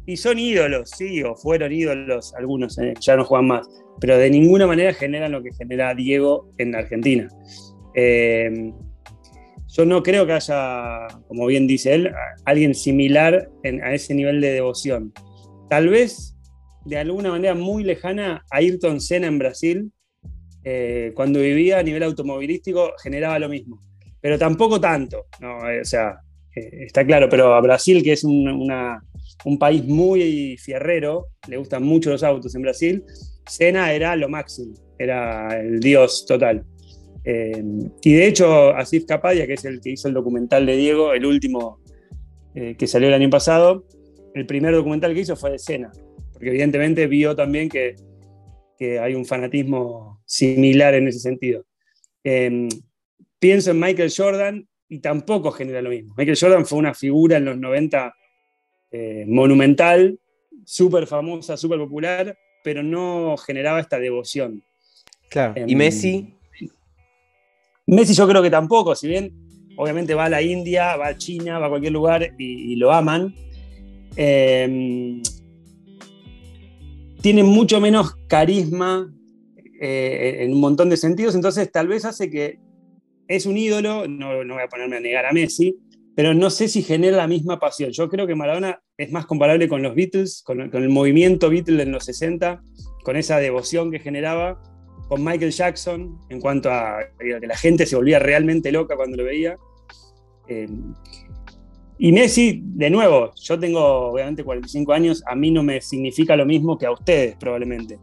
Y 0.05 0.15
son 0.15 0.39
ídolos, 0.39 0.91
sí, 0.91 1.21
o 1.21 1.35
fueron 1.35 1.71
ídolos 1.73 2.33
algunos, 2.35 2.77
eh, 2.77 2.93
ya 3.01 3.17
no 3.17 3.25
juegan 3.25 3.47
más, 3.47 3.67
pero 3.99 4.17
de 4.17 4.29
ninguna 4.29 4.65
manera 4.65 4.93
generan 4.93 5.33
lo 5.33 5.43
que 5.43 5.51
genera 5.53 5.93
Diego 5.93 6.49
en 6.57 6.75
Argentina. 6.75 7.27
Yo 9.69 9.85
no 9.85 10.01
creo 10.01 10.25
que 10.25 10.33
haya, 10.33 11.07
como 11.27 11.45
bien 11.45 11.67
dice 11.67 11.93
él, 11.93 12.11
alguien 12.45 12.73
similar 12.73 13.49
a 13.83 13.93
ese 13.93 14.13
nivel 14.13 14.41
de 14.41 14.51
devoción. 14.51 15.13
Tal 15.69 15.89
vez 15.89 16.35
de 16.85 16.97
alguna 16.97 17.31
manera 17.31 17.53
muy 17.53 17.83
lejana 17.83 18.45
a 18.49 18.57
Ayrton 18.57 19.01
Senna 19.01 19.27
en 19.27 19.39
Brasil, 19.39 19.91
eh, 20.63 21.11
cuando 21.15 21.39
vivía 21.41 21.79
a 21.79 21.83
nivel 21.83 22.03
automovilístico, 22.03 22.93
generaba 23.01 23.39
lo 23.39 23.49
mismo. 23.49 23.81
Pero 24.21 24.37
tampoco 24.37 24.79
tanto. 24.79 25.27
Eh, 25.41 25.81
o 25.81 25.85
sea, 25.85 26.17
eh, 26.55 26.85
está 26.85 27.05
claro, 27.05 27.27
pero 27.29 27.53
a 27.53 27.61
Brasil, 27.61 28.01
que 28.01 28.13
es 28.13 28.23
un, 28.23 28.47
una, 28.47 29.01
un 29.45 29.59
país 29.59 29.85
muy 29.85 30.57
fierrero, 30.57 31.27
le 31.47 31.57
gustan 31.57 31.83
mucho 31.83 32.09
los 32.09 32.23
autos 32.23 32.55
en 32.55 32.61
Brasil, 32.61 33.03
Senna 33.45 33.91
era 33.93 34.15
lo 34.15 34.29
máximo, 34.29 34.73
era 34.97 35.59
el 35.59 35.79
dios 35.79 36.25
total. 36.25 36.65
Eh, 37.29 37.61
y 38.01 38.13
de 38.13 38.25
hecho, 38.25 38.69
Asif 38.69 39.05
Kapadia, 39.05 39.45
que 39.45 39.55
es 39.55 39.65
el 39.65 39.81
que 39.81 39.89
hizo 39.89 40.07
el 40.07 40.13
documental 40.13 40.65
de 40.65 40.77
Diego, 40.77 41.11
el 41.11 41.25
último 41.25 41.81
eh, 42.55 42.75
que 42.77 42.87
salió 42.87 43.09
el 43.09 43.13
año 43.13 43.29
pasado, 43.29 43.85
el 44.33 44.45
primer 44.45 44.73
documental 44.73 45.13
que 45.13 45.19
hizo 45.19 45.35
fue 45.35 45.51
de 45.51 45.59
Cena, 45.59 45.91
porque 46.31 46.47
evidentemente 46.47 47.05
vio 47.05 47.35
también 47.35 47.67
que, 47.67 47.95
que 48.77 48.97
hay 48.97 49.13
un 49.13 49.25
fanatismo 49.25 50.21
similar 50.25 50.93
en 50.93 51.09
ese 51.09 51.19
sentido. 51.19 51.65
Eh, 52.23 52.69
pienso 53.39 53.71
en 53.71 53.79
Michael 53.81 54.13
Jordan 54.15 54.67
y 54.87 54.99
tampoco 54.99 55.51
genera 55.51 55.81
lo 55.81 55.89
mismo. 55.89 56.13
Michael 56.17 56.37
Jordan 56.39 56.65
fue 56.65 56.79
una 56.79 56.93
figura 56.93 57.37
en 57.37 57.45
los 57.45 57.57
90 57.57 58.15
eh, 58.91 59.25
monumental, 59.27 60.17
súper 60.63 61.07
famosa, 61.07 61.57
súper 61.57 61.77
popular, 61.79 62.37
pero 62.63 62.83
no 62.83 63.35
generaba 63.37 63.81
esta 63.81 63.99
devoción. 63.99 64.63
Claro. 65.29 65.55
¿Y 65.67 65.75
Messi? 65.75 66.36
Messi 67.87 68.13
yo 68.13 68.27
creo 68.27 68.43
que 68.43 68.49
tampoco, 68.49 68.95
si 68.95 69.07
bien 69.07 69.31
obviamente 69.77 70.13
va 70.13 70.25
a 70.25 70.29
la 70.29 70.41
India, 70.41 70.97
va 70.97 71.07
a 71.07 71.17
China, 71.17 71.59
va 71.59 71.67
a 71.67 71.69
cualquier 71.69 71.93
lugar 71.93 72.33
y, 72.37 72.75
lo 72.75 72.91
aman, 72.91 73.33
eh, 74.17 75.21
tiene 77.21 77.43
mucho 77.43 77.79
menos 77.79 78.15
carisma 78.27 79.09
eh, 79.79 80.37
en 80.41 80.53
un 80.53 80.59
montón 80.59 80.89
de 80.89 80.97
sentidos, 80.97 81.35
entonces 81.35 81.71
tal 81.71 81.87
vez 81.87 82.03
hace 82.05 82.29
que 82.29 82.59
es 83.27 83.45
un 83.45 83.57
ídolo, 83.57 84.07
no, 84.07 84.43
no, 84.43 84.55
voy 84.55 84.63
a 84.63 84.67
ponerme 84.67 84.97
a 84.97 84.99
negar 84.99 85.25
a 85.25 85.31
Messi, 85.31 85.77
pero 86.15 86.33
no 86.33 86.49
sé 86.49 86.67
si 86.67 86.81
genera 86.81 87.17
la 87.17 87.27
misma 87.27 87.59
pasión. 87.59 87.91
Yo 87.91 88.09
creo 88.09 88.25
que 88.25 88.35
Maradona 88.35 88.81
es 88.97 89.11
más 89.11 89.25
comparable 89.25 89.67
con 89.67 89.83
los 89.83 89.95
Beatles, 89.95 90.41
con, 90.43 90.69
con 90.69 90.81
el 90.81 90.89
movimiento 90.89 91.49
Beatles 91.49 91.81
en 91.81 91.91
los 91.91 92.05
60, 92.05 92.63
con 93.03 93.15
esa 93.15 93.37
devoción 93.37 93.91
que 93.91 93.99
generaba, 93.99 94.59
con 95.07 95.23
Michael 95.23 95.51
Jackson 95.51 96.19
en 96.29 96.39
cuanto 96.41 96.69
a 96.71 96.99
que 97.19 97.47
la 97.47 97.55
gente 97.57 97.85
se 97.85 97.95
volvía 97.95 98.19
realmente 98.19 98.71
loca 98.71 98.95
cuando 98.95 99.17
lo 99.17 99.23
veía. 99.23 99.57
Eh, 100.47 100.67
y 101.99 102.11
Messi, 102.11 102.61
de 102.63 102.89
nuevo, 102.89 103.33
yo 103.35 103.59
tengo 103.59 103.81
obviamente 104.11 104.43
45 104.43 104.93
años, 104.93 105.23
a 105.25 105.35
mí 105.35 105.49
no 105.49 105.63
me 105.63 105.81
significa 105.81 106.35
lo 106.35 106.45
mismo 106.45 106.77
que 106.77 106.85
a 106.85 106.91
ustedes 106.91 107.35
probablemente, 107.37 107.97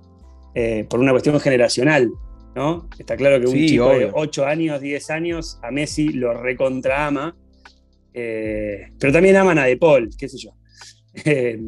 eh, 0.54 0.84
por 0.90 0.99
una 0.99 1.12
cuestión 1.12 1.38
generacional, 1.38 2.11
¿no? 2.56 2.88
Está 2.99 3.16
claro 3.16 3.38
que 3.40 3.46
un 3.46 3.52
Sí, 3.52 3.68
chico 3.68 3.88
de 3.90 3.96
obvio. 4.06 4.11
8 4.14 4.46
años, 4.46 4.80
10 4.80 5.11
años, 5.11 5.61
a 5.62 5.70
Messi 5.70 6.08
lo 6.08 6.34
recontra 6.34 7.06
ama, 7.06 7.37
eh, 8.12 8.88
pero 8.99 9.12
también 9.12 9.37
aman 9.37 9.58
a 9.58 9.64
De 9.64 9.76
Paul, 9.76 10.11
qué 10.18 10.28
sé 10.28 10.38
yo. 10.38 10.50
Eh, 11.25 11.61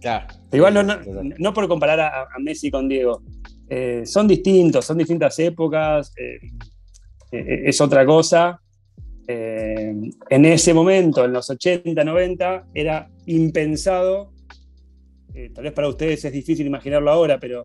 Claro. 0.00 0.26
Igual 0.52 0.74
no, 0.74 0.82
no, 0.82 0.98
no 1.38 1.52
por 1.54 1.66
comparar 1.68 2.00
a, 2.00 2.22
a 2.22 2.38
Messi 2.40 2.70
con 2.70 2.88
Diego, 2.88 3.22
Eh, 3.68 4.02
son 4.04 4.28
distintos, 4.28 4.84
son 4.84 4.98
distintas 4.98 5.38
épocas, 5.38 6.12
eh, 6.16 6.38
eh, 7.32 7.62
es 7.66 7.80
otra 7.80 8.04
cosa. 8.04 8.60
en 9.26 10.44
ese 10.44 10.74
momento, 10.74 11.24
en 11.24 11.32
los 11.32 11.48
80, 11.48 12.04
90, 12.04 12.66
era 12.74 13.08
impensado. 13.26 14.32
tal 15.54 15.64
vez 15.64 15.72
para 15.72 15.88
ustedes 15.88 16.26
es 16.26 16.32
difícil 16.32 16.66
imaginarlo 16.66 17.10
ahora, 17.10 17.40
pero 17.40 17.62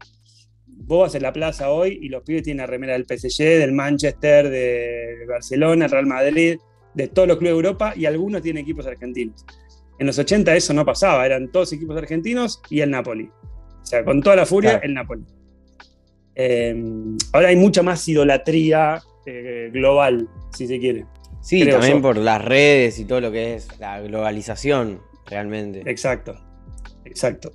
vos 0.65 1.01
vas 1.01 1.15
en 1.15 1.23
la 1.23 1.33
plaza 1.33 1.69
hoy 1.69 1.99
y 2.01 2.07
los 2.07 2.23
pibes 2.23 2.43
tienen 2.43 2.61
la 2.61 2.67
remera 2.67 2.93
del 2.93 3.05
PSG, 3.05 3.43
del 3.59 3.73
Manchester, 3.73 4.49
de 4.49 5.25
Barcelona, 5.27 5.87
Real 5.89 6.05
Madrid, 6.05 6.57
de 6.93 7.07
todos 7.09 7.27
los 7.27 7.37
clubes 7.37 7.51
de 7.51 7.57
Europa 7.57 7.93
y 7.93 8.05
algunos 8.05 8.41
tienen 8.41 8.63
equipos 8.63 8.87
argentinos. 8.87 9.45
En 9.99 10.07
los 10.07 10.17
80 10.17 10.55
eso 10.55 10.73
no 10.73 10.85
pasaba, 10.85 11.25
eran 11.25 11.51
todos 11.51 11.73
equipos 11.73 11.97
argentinos 11.97 12.61
y 12.69 12.79
el 12.79 12.89
Napoli. 12.89 13.29
O 13.81 13.85
sea, 13.85 14.05
con 14.05 14.21
toda 14.21 14.37
la 14.37 14.45
furia, 14.45 14.77
el 14.77 14.93
Napoli. 14.93 15.25
Eh, 16.41 16.73
ahora 17.33 17.49
hay 17.49 17.57
mucha 17.57 17.83
más 17.83 18.07
idolatría 18.07 19.01
eh, 19.25 19.69
global, 19.73 20.29
si 20.53 20.67
se 20.67 20.79
quiere. 20.79 21.05
Sí, 21.41 21.69
también 21.69 22.01
por 22.01 22.15
las 22.15 22.41
redes 22.41 22.97
y 22.97 23.03
todo 23.03 23.19
lo 23.19 23.29
que 23.29 23.55
es 23.55 23.77
la 23.77 23.99
globalización, 23.99 25.01
realmente. 25.25 25.83
Exacto, 25.85 26.35
exacto. 27.03 27.51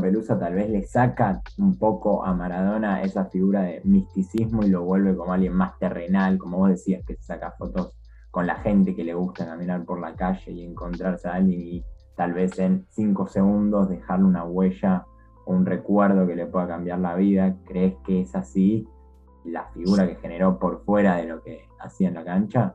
Pelusa 0.00 0.38
tal 0.38 0.54
vez 0.54 0.70
le 0.70 0.86
saca 0.86 1.42
un 1.58 1.76
poco 1.76 2.24
a 2.24 2.32
Maradona 2.32 3.02
esa 3.02 3.26
figura 3.26 3.64
de 3.64 3.82
misticismo 3.84 4.64
y 4.64 4.70
lo 4.70 4.82
vuelve 4.82 5.14
como 5.14 5.34
alguien 5.34 5.52
más 5.52 5.78
terrenal, 5.78 6.38
como 6.38 6.56
vos 6.56 6.70
decías, 6.70 7.04
que 7.06 7.18
saca 7.20 7.52
fotos 7.58 7.92
con 8.30 8.46
la 8.46 8.56
gente 8.56 8.96
que 8.96 9.04
le 9.04 9.12
gusta 9.12 9.44
caminar 9.44 9.84
por 9.84 10.00
la 10.00 10.14
calle 10.14 10.52
y 10.52 10.64
encontrarse 10.64 11.28
a 11.28 11.34
alguien 11.34 11.60
y 11.60 11.84
tal 12.16 12.32
vez 12.32 12.58
en 12.58 12.86
cinco 12.88 13.26
segundos 13.26 13.90
dejarle 13.90 14.24
una 14.24 14.44
huella 14.44 15.04
un 15.46 15.66
recuerdo 15.66 16.26
que 16.26 16.36
le 16.36 16.46
pueda 16.46 16.68
cambiar 16.68 16.98
la 16.98 17.14
vida. 17.14 17.56
¿Crees 17.66 17.94
que 18.06 18.20
es 18.20 18.34
así 18.34 18.86
la 19.44 19.70
figura 19.72 20.06
que 20.08 20.16
generó 20.16 20.58
por 20.58 20.84
fuera 20.84 21.16
de 21.16 21.24
lo 21.24 21.42
que 21.42 21.66
hacía 21.78 22.08
en 22.08 22.14
la 22.14 22.24
cancha? 22.24 22.74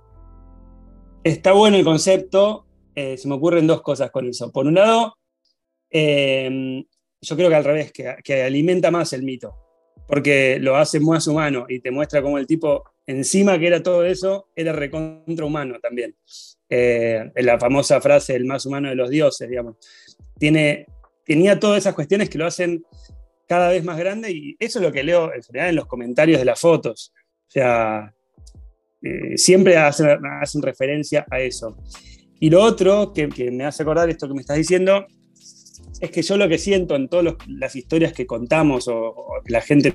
Está 1.24 1.54
bueno 1.54 1.78
el 1.78 1.84
concepto. 1.84 2.66
Eh, 2.96 3.18
se 3.18 3.28
me 3.28 3.36
ocurren 3.36 3.68
dos 3.68 3.82
cosas 3.82 4.12
con 4.12 4.28
eso. 4.28 4.52
Por 4.52 4.68
un 4.68 4.76
lado, 4.76 5.16
eh, 5.90 6.86
yo 7.22 7.36
creo 7.36 7.50
que 7.50 7.56
al 7.56 7.64
revés, 7.64 7.92
que, 7.92 8.16
que, 8.24 8.44
alimenta 8.44 8.92
más 8.92 9.14
el 9.14 9.24
mito, 9.24 9.56
porque 10.08 10.58
lo 10.60 10.76
hace 10.76 11.00
más 11.00 11.28
humano 11.28 11.66
y 11.68 11.80
te 11.80 11.92
muestra 11.92 12.22
cómo 12.22 12.38
el 12.38 12.48
tipo, 12.48 12.84
encima 13.06 13.60
que 13.60 13.68
era 13.68 13.84
todo 13.84 14.06
eso, 14.06 14.50
era 14.56 14.72
recontra 14.72 15.46
humano 15.46 15.80
también. 15.82 16.16
Eh, 16.70 17.32
la 17.38 17.60
famosa 17.60 18.00
frase, 18.00 18.36
el 18.36 18.46
más 18.46 18.66
humano 18.66 18.90
de 18.90 18.96
los 18.96 19.10
dioses, 19.10 19.50
digamos. 19.50 19.76
Tiene, 20.38 20.86
tenía 21.30 21.60
todas 21.60 21.78
esas 21.78 21.94
cuestiones 21.94 22.28
que 22.28 22.40
lo 22.40 22.48
hacen 22.48 22.84
cada 23.48 23.70
vez 23.70 23.84
más 23.84 24.00
grande 24.00 24.32
y 24.32 24.56
eso 24.58 24.80
es 24.80 24.84
lo 24.84 24.92
que 24.92 25.04
leo 25.04 25.32
en 25.32 25.44
general 25.44 25.70
en 25.70 25.76
los 25.76 25.86
comentarios 25.86 26.40
de 26.40 26.46
las 26.46 26.60
fotos. 26.60 27.14
O 27.48 27.52
sea, 27.52 28.12
eh, 29.04 29.38
siempre 29.38 29.78
hacen, 29.78 30.08
referencia 30.64 31.28
a 31.30 31.40
eso. 31.40 31.78
Y 32.40 32.50
lo 32.50 32.64
otro 32.64 33.14
que, 33.14 33.28
me 33.52 33.64
hace 33.64 33.84
acordar 33.84 34.10
esto 34.10 34.28
que 34.28 34.34
me 34.34 34.42
estás 34.42 34.58
diciendo 34.58 35.06
es 36.02 36.10
que 36.10 36.24
yo 36.24 36.36
lo 36.36 36.50
que 36.50 36.58
siento 36.58 36.96
en 36.96 37.08
todas 37.08 37.36
las 37.46 37.76
historias 37.76 38.12
que 38.12 38.26
contamos 38.26 38.88
o, 38.88 39.14
que 39.46 39.52
la 39.52 39.62
gente 39.62 39.94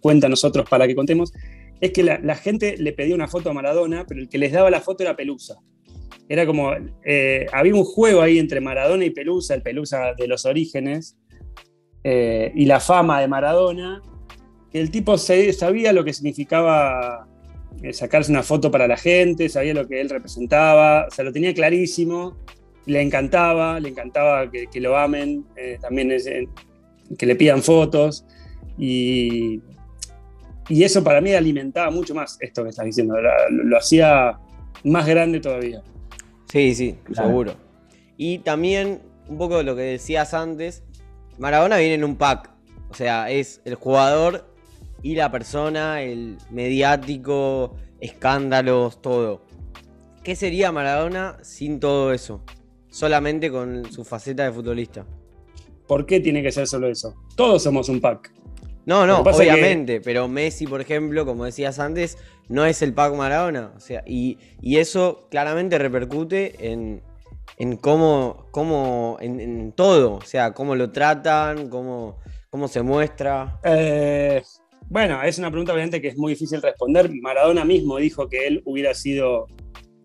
cuenta 0.00 0.28
nosotros 0.28 0.68
para 0.70 0.86
que 0.86 0.94
contemos, 0.94 1.32
es 1.80 1.90
que 1.90 2.04
la, 2.04 2.36
gente 2.36 2.76
le 2.76 2.92
pedía 2.92 3.16
una 3.16 3.26
foto 3.26 3.50
a 3.50 3.52
Maradona, 3.52 4.06
pero 4.06 4.20
el 4.20 4.28
que 4.28 4.38
les 4.38 4.52
daba 4.52 4.70
la 4.70 4.80
foto 4.80 5.02
era 5.02 5.16
Pelusa. 5.16 5.56
Era 6.28 6.46
como, 6.46 6.72
eh, 7.04 7.46
había 7.52 7.74
un 7.74 7.84
juego 7.84 8.20
ahí 8.20 8.38
entre 8.38 8.60
Maradona 8.60 9.04
y 9.04 9.10
Pelusa, 9.10 9.54
el 9.54 9.62
Pelusa 9.62 10.14
de 10.14 10.26
los 10.26 10.44
orígenes, 10.44 11.16
eh, 12.04 12.52
y 12.54 12.66
la 12.66 12.80
fama 12.80 13.20
de 13.20 13.28
Maradona, 13.28 14.02
que 14.70 14.80
el 14.80 14.90
tipo 14.90 15.18
sabía 15.18 15.92
lo 15.92 16.04
que 16.04 16.12
significaba 16.12 17.28
eh, 17.82 17.92
sacarse 17.92 18.30
una 18.30 18.42
foto 18.42 18.70
para 18.70 18.88
la 18.88 18.96
gente, 18.96 19.48
sabía 19.48 19.74
lo 19.74 19.86
que 19.86 20.00
él 20.00 20.10
representaba, 20.10 21.06
o 21.06 21.10
sea, 21.10 21.24
lo 21.24 21.32
tenía 21.32 21.54
clarísimo 21.54 22.36
le 22.86 23.02
encantaba, 23.02 23.78
le 23.80 23.90
encantaba 23.90 24.50
que, 24.50 24.80
lo 24.80 24.96
amen, 24.96 25.44
eh, 25.56 25.76
también 25.80 26.10
eh, 26.12 26.48
que 27.18 27.26
le 27.26 27.36
pidan 27.36 27.62
fotos 27.62 28.24
y, 28.78 29.60
y, 30.68 30.84
eso 30.84 31.02
para 31.02 31.20
mí 31.20 31.32
alimentaba 31.34 31.90
mucho 31.90 32.14
más 32.14 32.38
esto 32.40 32.62
que 32.62 32.70
estás 32.70 32.86
diciendo, 32.86 33.16
lo, 33.50 33.76
hacía 33.76 34.38
más 34.84 35.06
grande 35.06 35.40
todavía. 35.40 35.82
Sí, 36.56 36.74
sí, 36.74 36.98
seguro. 37.12 37.54
Y 38.16 38.38
también 38.38 39.02
un 39.28 39.38
poco 39.38 39.58
de 39.58 39.64
lo 39.64 39.76
que 39.76 39.82
decías 39.82 40.32
antes, 40.32 40.82
Maradona 41.38 41.76
viene 41.76 41.94
en 41.94 42.04
un 42.04 42.16
pack, 42.16 42.50
o 42.88 42.94
sea, 42.94 43.30
es 43.30 43.60
el 43.64 43.74
jugador 43.74 44.46
y 45.02 45.16
la 45.16 45.30
persona, 45.30 46.00
el 46.00 46.38
mediático, 46.50 47.76
escándalos, 48.00 49.02
todo. 49.02 49.42
¿Qué 50.22 50.34
sería 50.34 50.72
Maradona 50.72 51.36
sin 51.42 51.78
todo 51.78 52.12
eso? 52.12 52.42
solamente 52.96 53.50
con 53.50 53.92
su 53.92 54.04
faceta 54.04 54.44
de 54.44 54.52
futbolista. 54.52 55.04
¿Por 55.86 56.06
qué 56.06 56.18
tiene 56.18 56.42
que 56.42 56.50
ser 56.50 56.66
solo 56.66 56.88
eso? 56.88 57.14
Todos 57.36 57.62
somos 57.62 57.90
un 57.90 58.00
pack. 58.00 58.32
No, 58.86 59.06
no, 59.06 59.20
obviamente, 59.20 60.00
pero 60.00 60.28
Messi, 60.28 60.66
por 60.66 60.80
ejemplo, 60.80 61.26
como 61.26 61.44
decías 61.44 61.78
antes, 61.78 62.16
no 62.48 62.64
es 62.64 62.82
el 62.82 62.94
pack 62.94 63.14
Maradona. 63.14 63.72
O 63.76 63.80
sea, 63.80 64.02
y, 64.06 64.38
eso 64.62 65.26
claramente 65.30 65.78
repercute 65.78 66.54
en, 66.60 67.02
cómo, 67.80 68.46
cómo 68.50 69.18
en, 69.20 69.72
todo. 69.72 70.14
O 70.14 70.22
sea, 70.22 70.52
cómo 70.52 70.74
lo 70.74 70.90
tratan, 70.90 71.68
cómo, 71.68 72.18
cómo 72.50 72.68
se 72.68 72.82
muestra. 72.82 73.60
Eh, 73.64 74.42
bueno, 74.88 75.22
es 75.22 75.38
una 75.38 75.50
pregunta 75.50 75.72
obviamente 75.72 76.00
que 76.00 76.08
es 76.08 76.16
muy 76.16 76.32
difícil 76.32 76.62
responder. 76.62 77.10
Maradona 77.20 77.64
mismo 77.64 77.98
dijo 77.98 78.28
que 78.28 78.46
él 78.46 78.62
hubiera 78.64 78.94
sido 78.94 79.46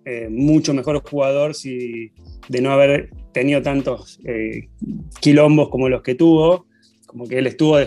eh, 0.06 0.28
mucho 0.30 0.74
mejor 0.74 1.02
jugador 1.08 1.54
si, 1.54 2.12
de 2.48 2.62
no 2.62 2.72
haber 2.72 3.12
tenido 3.34 3.62
tantos 3.62 4.20
eh, 4.26 4.70
quilombos 5.20 5.70
como 5.70 5.90
los 5.90 6.02
que 6.02 6.16
tuvo, 6.16 6.66
como 7.06 7.28
que 7.28 7.38
él 7.38 7.48
estuvo, 7.48 7.78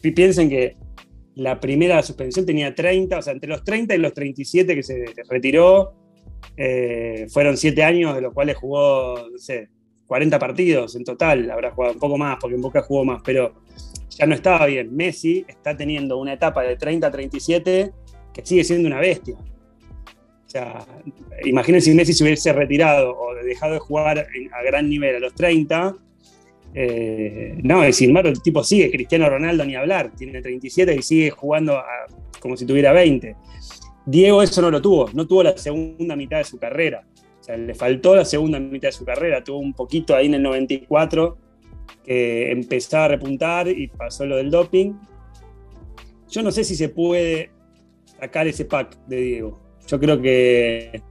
piensen 0.00 0.48
que 0.48 0.76
la 1.36 1.60
primera 1.60 2.02
suspensión 2.02 2.46
tenía 2.46 2.74
30, 2.74 3.18
o 3.18 3.22
sea, 3.22 3.32
entre 3.32 3.48
los 3.48 3.64
30 3.64 3.94
y 3.94 3.98
los 3.98 4.12
37 4.14 4.74
que 4.74 4.82
se 4.82 5.04
retiró, 5.28 5.94
eh, 6.56 7.26
fueron 7.30 7.56
7 7.56 7.82
años, 7.82 8.14
de 8.14 8.20
los 8.20 8.32
cuales 8.32 8.56
jugó, 8.56 9.28
no 9.30 9.38
sé, 9.38 9.68
40 10.06 10.38
partidos 10.38 10.94
en 10.96 11.04
total, 11.04 11.50
habrá 11.50 11.70
jugado 11.72 11.94
un 11.94 12.00
poco 12.00 12.18
más, 12.18 12.38
porque 12.40 12.56
en 12.56 12.62
Boca 12.62 12.82
jugó 12.82 13.04
más, 13.04 13.22
pero 13.24 13.54
ya 14.10 14.26
no 14.26 14.34
estaba 14.34 14.66
bien. 14.66 14.94
Messi 14.94 15.44
está 15.48 15.76
teniendo 15.76 16.18
una 16.18 16.34
etapa 16.34 16.62
de 16.62 16.76
30 16.76 17.06
a 17.06 17.10
37 17.10 17.92
que 18.32 18.46
sigue 18.46 18.64
siendo 18.64 18.86
una 18.86 19.00
bestia 19.00 19.36
sea, 20.54 20.86
imagínense 21.44 21.90
si 21.90 21.96
Messi 21.96 22.12
se 22.12 22.24
hubiese 22.24 22.52
retirado 22.52 23.16
o 23.18 23.34
dejado 23.34 23.74
de 23.74 23.80
jugar 23.80 24.18
a 24.18 24.62
gran 24.62 24.88
nivel 24.88 25.16
a 25.16 25.18
los 25.18 25.34
30. 25.34 25.96
Eh, 26.74 27.56
no, 27.62 27.90
sin 27.92 28.10
embargo, 28.10 28.30
el 28.30 28.42
tipo 28.42 28.64
sigue, 28.64 28.90
Cristiano 28.90 29.28
Ronaldo 29.28 29.64
ni 29.64 29.76
hablar, 29.76 30.10
tiene 30.16 30.42
37 30.42 30.96
y 30.96 31.02
sigue 31.02 31.30
jugando 31.30 31.80
como 32.40 32.56
si 32.56 32.66
tuviera 32.66 32.92
20. 32.92 33.36
Diego 34.06 34.42
eso 34.42 34.60
no 34.60 34.70
lo 34.70 34.82
tuvo, 34.82 35.08
no 35.14 35.26
tuvo 35.26 35.44
la 35.44 35.56
segunda 35.56 36.16
mitad 36.16 36.38
de 36.38 36.44
su 36.44 36.58
carrera. 36.58 37.06
O 37.40 37.44
sea, 37.44 37.56
le 37.56 37.74
faltó 37.74 38.16
la 38.16 38.24
segunda 38.24 38.58
mitad 38.58 38.88
de 38.88 38.92
su 38.92 39.04
carrera, 39.04 39.44
tuvo 39.44 39.58
un 39.58 39.72
poquito 39.72 40.16
ahí 40.16 40.26
en 40.26 40.34
el 40.34 40.42
94 40.42 41.38
que 42.02 42.50
empezó 42.50 42.98
a 42.98 43.08
repuntar 43.08 43.68
y 43.68 43.88
pasó 43.88 44.26
lo 44.26 44.36
del 44.36 44.50
doping. 44.50 44.94
Yo 46.30 46.42
no 46.42 46.50
sé 46.50 46.64
si 46.64 46.74
se 46.74 46.88
puede 46.88 47.50
sacar 48.18 48.46
ese 48.46 48.64
pack 48.64 48.98
de 49.06 49.16
Diego. 49.16 49.60
Yo 49.86 50.00
creo 50.00 50.20
que 50.20 51.02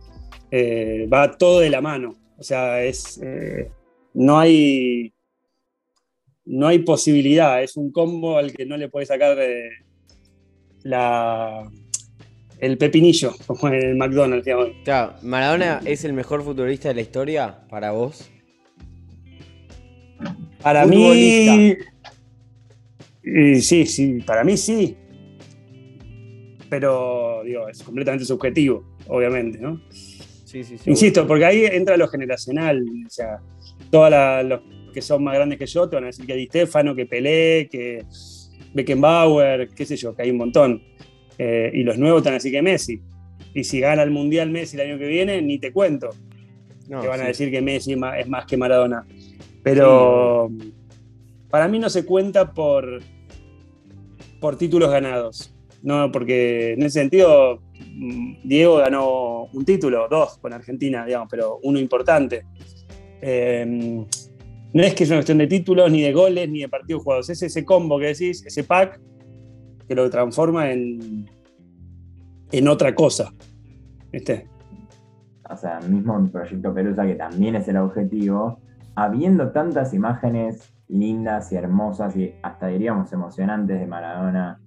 eh, 0.52 1.08
va 1.12 1.32
todo 1.32 1.60
de 1.60 1.70
la 1.70 1.82
mano. 1.82 2.16
O 2.38 2.44
sea, 2.44 2.84
es, 2.84 3.20
eh, 3.24 3.72
no, 4.14 4.40
hay, 4.40 5.13
no 6.46 6.68
hay 6.68 6.80
posibilidad. 6.80 7.62
Es 7.64 7.78
un 7.78 7.92
combo 7.92 8.38
al 8.38 8.54
que 8.54 8.66
no 8.66 8.78
le 8.78 8.90
puedes 8.90 9.10
sacar 9.10 9.38
eh, 9.40 9.70
la, 10.84 11.70
el 12.60 12.78
pepinillo, 12.78 13.34
como 13.46 13.68
en 13.68 13.76
el 13.76 13.96
McDonald's. 13.96 14.48
Claro, 14.84 15.16
¿Maradona 15.22 15.82
es 15.86 16.04
el 16.04 16.14
mejor 16.14 16.44
futbolista 16.44 16.90
de 16.90 16.96
la 16.96 17.02
historia 17.02 17.60
para 17.70 17.92
vos? 17.92 18.30
Para 20.62 20.86
mí. 20.86 21.76
sí, 23.62 23.86
sí, 23.86 24.20
para 24.26 24.44
mí 24.44 24.58
sí 24.58 24.98
pero 26.74 27.44
digo, 27.46 27.70
es 27.70 27.84
completamente 27.84 28.26
subjetivo, 28.26 28.84
obviamente, 29.06 29.60
¿no? 29.60 29.80
Sí, 29.92 30.64
sí, 30.64 30.76
Insisto, 30.88 31.28
porque 31.28 31.46
ahí 31.46 31.66
entra 31.66 31.96
lo 31.98 32.08
generacional, 32.08 32.84
o 33.06 33.10
sea, 33.12 33.38
todos 33.92 34.10
los 34.44 34.60
que 34.94 35.02
son 35.02 35.24
más 35.24 35.34
grandes 35.36 35.60
que 35.60 35.66
yo 35.66 35.90
te 35.90 35.96
van 35.96 36.06
a 36.06 36.08
decir 36.08 36.26
que 36.26 36.36
Di 36.36 36.46
Stefano, 36.46 36.96
que 36.96 37.06
Pelé, 37.06 37.68
que 37.70 38.06
Beckenbauer, 38.74 39.70
qué 39.70 39.86
sé 39.86 39.96
yo, 39.96 40.16
que 40.16 40.24
hay 40.24 40.32
un 40.32 40.38
montón. 40.38 40.82
Eh, 41.38 41.72
y 41.74 41.84
los 41.84 41.98
nuevos 41.98 42.24
te 42.24 42.30
van 42.30 42.36
a 42.36 42.38
decir 42.38 42.52
que 42.52 42.62
Messi. 42.62 43.02
Y 43.54 43.64
si 43.64 43.80
gana 43.80 44.04
el 44.04 44.12
Mundial 44.12 44.50
Messi 44.50 44.76
el 44.78 44.90
año 44.90 44.98
que 44.98 45.08
viene, 45.08 45.42
ni 45.42 45.60
te 45.60 45.72
cuento. 45.72 46.10
te 46.88 47.08
van 47.08 47.22
a 47.22 47.26
decir 47.26 47.52
que 47.52 47.62
Messi 47.62 47.96
es 48.18 48.28
más 48.28 48.46
que 48.46 48.58
Maradona. 48.58 49.06
Pero 49.62 50.50
para 51.50 51.68
mí 51.68 51.80
no 51.80 51.90
se 51.90 52.06
cuenta 52.06 52.52
por, 52.52 53.00
por 54.40 54.58
títulos 54.58 54.90
ganados. 54.90 55.54
No, 55.84 56.12
porque 56.12 56.74
en 56.74 56.84
ese 56.84 57.02
sentido, 57.02 57.62
mm, 57.74 58.36
Diego 58.44 58.78
ganó 58.78 59.46
un 59.54 59.66
título, 59.66 60.08
dos 60.10 60.38
con 60.38 60.54
Argentina, 60.54 61.06
digamos, 61.06 61.28
pero 61.30 61.60
uno 61.64 61.78
importante. 61.78 62.46
Eh, 63.22 64.06
no 64.74 64.84
es 64.84 64.96
que 64.96 65.04
es 65.04 65.10
una 65.10 65.18
cuestión 65.18 65.38
de 65.38 65.48
títulos, 65.48 65.92
ni 65.92 66.02
de 66.02 66.14
goles, 66.14 66.50
ni 66.50 66.62
de 66.62 66.70
partidos 66.70 67.04
jugados. 67.04 67.30
Es 67.30 67.42
ese 67.44 67.64
combo 67.64 68.00
que 68.00 68.08
decís, 68.08 68.46
ese 68.46 68.64
pack, 68.64 69.00
que 69.88 69.96
lo 69.96 70.10
transforma 70.10 70.72
en, 70.72 71.30
en 72.52 72.68
otra 72.68 72.96
cosa. 72.96 73.32
¿Viste? 74.12 74.48
O 75.50 75.56
sea, 75.56 75.80
mismo 75.82 76.18
en 76.18 76.30
Proyecto 76.30 76.74
Pelusa, 76.74 77.06
que 77.06 77.16
también 77.16 77.56
es 77.56 77.68
el 77.68 77.78
objetivo, 77.78 78.60
habiendo 78.96 79.52
tantas 79.52 79.94
imágenes 79.94 80.74
lindas 80.88 81.52
y 81.52 81.56
hermosas 81.56 82.16
y 82.16 82.34
hasta 82.42 82.68
diríamos 82.68 83.12
emocionantes 83.14 83.80
de 83.80 83.88
Maradona 83.88 84.60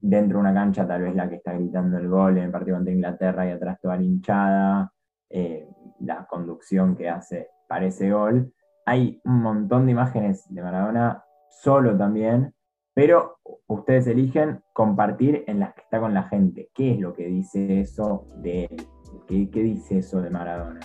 dentro 0.00 0.38
de 0.38 0.40
una 0.42 0.54
cancha, 0.54 0.86
tal 0.86 1.02
vez 1.02 1.14
la 1.14 1.28
que 1.28 1.36
está 1.36 1.52
gritando 1.52 1.98
el 1.98 2.08
gol 2.08 2.38
en 2.38 2.44
el 2.44 2.50
partido 2.50 2.76
contra 2.76 2.92
Inglaterra 2.92 3.46
y 3.46 3.50
atrás 3.50 3.78
toda 3.80 4.00
hinchada, 4.00 4.92
eh, 5.28 5.66
la 6.00 6.26
conducción 6.26 6.94
que 6.96 7.08
hace 7.08 7.48
para 7.68 7.86
ese 7.86 8.10
gol. 8.10 8.52
Hay 8.90 9.20
un 9.26 9.42
montón 9.42 9.84
de 9.84 9.92
imágenes 9.92 10.46
de 10.48 10.62
Maradona 10.62 11.22
solo 11.50 11.94
también, 11.98 12.54
pero 12.94 13.36
ustedes 13.66 14.06
eligen 14.06 14.62
compartir 14.72 15.44
en 15.46 15.60
las 15.60 15.74
que 15.74 15.82
está 15.82 16.00
con 16.00 16.14
la 16.14 16.22
gente. 16.22 16.70
¿Qué 16.72 16.92
es 16.92 16.98
lo 16.98 17.12
que 17.12 17.26
dice 17.26 17.80
eso 17.80 18.26
de 18.36 18.64
él? 18.64 18.86
¿Qué, 19.26 19.62
dice 19.62 19.98
eso 19.98 20.22
de 20.22 20.30
Maradona? 20.30 20.80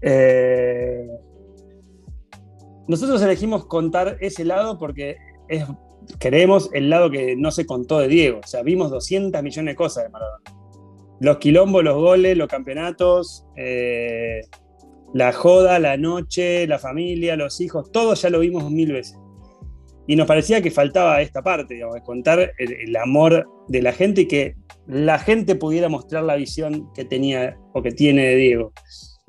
Eh, 0.00 1.06
nosotros 2.88 3.20
elegimos 3.20 3.66
contar 3.66 4.16
ese 4.20 4.46
lado 4.46 4.78
porque 4.78 5.18
es, 5.48 5.66
queremos 6.18 6.70
el 6.72 6.88
lado 6.88 7.10
que 7.10 7.36
no 7.36 7.50
se 7.50 7.66
contó 7.66 7.98
de 7.98 8.08
Diego. 8.08 8.40
O 8.42 8.46
sea, 8.46 8.62
vimos 8.62 8.90
200 8.90 9.42
millones 9.42 9.72
de 9.72 9.76
cosas 9.76 10.04
de 10.04 10.08
Maradona. 10.08 10.44
Los 11.20 11.36
quilombos, 11.36 11.84
los 11.84 11.96
goles, 11.96 12.38
los 12.38 12.48
campeonatos, 12.48 13.46
eh, 13.54 14.40
la 15.14 15.32
joda, 15.32 15.78
la 15.78 15.96
noche, 15.96 16.66
la 16.66 16.78
familia, 16.78 17.36
los 17.36 17.60
hijos, 17.60 17.90
todo 17.92 18.14
ya 18.14 18.30
lo 18.30 18.40
vimos 18.40 18.70
mil 18.70 18.92
veces. 18.92 19.18
Y 20.06 20.16
nos 20.16 20.26
parecía 20.26 20.60
que 20.60 20.70
faltaba 20.70 21.20
esta 21.20 21.42
parte, 21.42 21.74
digamos, 21.74 21.94
de 21.94 22.02
contar 22.02 22.52
el, 22.58 22.96
amor 22.96 23.48
de 23.68 23.82
la 23.82 23.92
gente 23.92 24.22
y 24.22 24.28
que 24.28 24.56
la 24.86 25.18
gente 25.18 25.54
pudiera 25.54 25.88
mostrar 25.88 26.24
la 26.24 26.34
visión 26.34 26.92
que 26.92 27.04
tenía 27.04 27.56
o 27.72 27.82
que 27.82 27.92
tiene 27.92 28.22
de 28.22 28.36
Diego. 28.36 28.72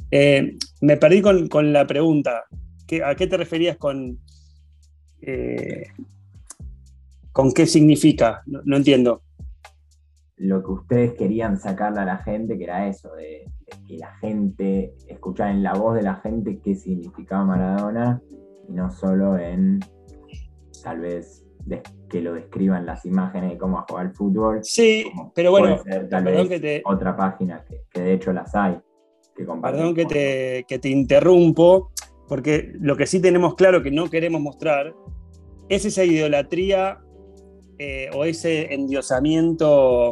Eh, 0.09 0.57
me 0.81 0.97
perdí 0.97 1.21
con, 1.21 1.73
la 1.73 1.85
pregunta. 1.85 2.43
¿A 3.05 3.15
qué 3.15 3.27
te 3.27 3.37
referías 3.37 3.77
con, 3.77 4.19
eh, 5.21 5.87
con 7.31 7.51
qué 7.51 7.67
significa? 7.67 8.41
No, 8.45 8.75
entiendo. 8.75 9.21
Lo 10.37 10.63
que 10.63 10.71
ustedes 10.71 11.13
querían 11.13 11.59
sacarle 11.59 12.01
a 12.01 12.05
la 12.05 12.17
gente, 12.17 12.57
que 12.57 12.63
era 12.63 12.87
eso, 12.87 13.13
de, 13.13 13.45
que 13.87 13.97
la 13.97 14.15
gente, 14.17 14.93
escuchar 15.07 15.51
en 15.51 15.63
la 15.63 15.73
voz 15.73 15.95
de 15.95 16.03
la 16.03 16.15
gente 16.15 16.59
qué 16.63 16.75
significaba 16.75 17.45
Maradona, 17.45 18.21
y 18.67 18.73
no 18.73 18.91
solo 18.91 19.37
en 19.37 19.79
tal 20.83 20.99
vez 20.99 21.45
que 22.09 22.21
lo 22.21 22.33
describan 22.33 22.85
las 22.85 23.05
imágenes 23.05 23.51
de 23.51 23.57
cómo 23.57 23.83
jugar 23.87 24.07
al 24.07 24.13
fútbol. 24.13 24.59
Sí, 24.63 25.05
pero 25.33 25.51
bueno, 25.51 25.79
perdón 26.09 26.49
que 26.49 26.59
te, 26.59 26.81
otra 26.85 27.15
página 27.15 27.63
que, 27.91 28.01
de 28.01 28.13
hecho 28.13 28.33
las 28.33 28.53
hay. 28.53 28.77
perdón 29.61 29.95
que 29.95 30.05
te, 30.05 30.65
que 30.67 30.79
te 30.79 30.89
interrumpo, 30.89 31.91
porque 32.27 32.71
lo 32.79 32.95
que 32.95 33.07
sí 33.07 33.21
tenemos 33.21 33.55
claro 33.55 33.81
que 33.81 33.91
no 33.91 34.09
queremos 34.09 34.41
mostrar 34.41 34.93
es 35.69 35.85
esa 35.85 36.03
idolatría 36.03 36.99
eh, 37.79 38.09
o 38.13 38.25
ese 38.25 38.73
endiosamiento, 38.73 40.11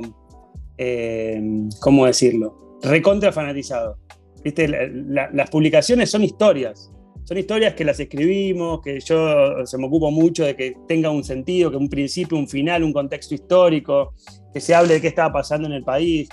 eh, 0.78 1.70
¿cómo 1.80 2.06
decirlo? 2.06 2.71
Recontra 2.82 3.32
fanatizado. 3.32 3.98
¿Viste? 4.44 4.68
las 4.68 5.50
publicaciones 5.52 6.10
son 6.10 6.24
historias, 6.24 6.92
son 7.26 7.38
historias 7.38 7.76
que 7.76 7.86
las 7.86 8.00
escribimos, 8.00 8.82
que 8.82 9.00
yo 9.00 9.66
se 9.66 9.78
me 9.78 9.86
ocupo 9.86 10.10
mucho 10.10 10.44
de 10.44 10.56
que 10.56 10.76
tenga 10.88 11.12
un 11.12 11.24
sentido, 11.24 11.70
que 11.70 11.78
un 11.78 11.90
principio, 11.90 12.38
un 12.38 12.48
final, 12.48 12.84
un 12.84 12.92
contexto 12.92 13.36
histórico, 13.36 14.14
que 14.54 14.60
se 14.60 14.74
hable 14.74 14.96
de 14.96 15.02
qué 15.02 15.08
estaba 15.08 15.32
pasando 15.32 15.68
en 15.68 15.74
el 15.74 15.84
país. 15.84 16.28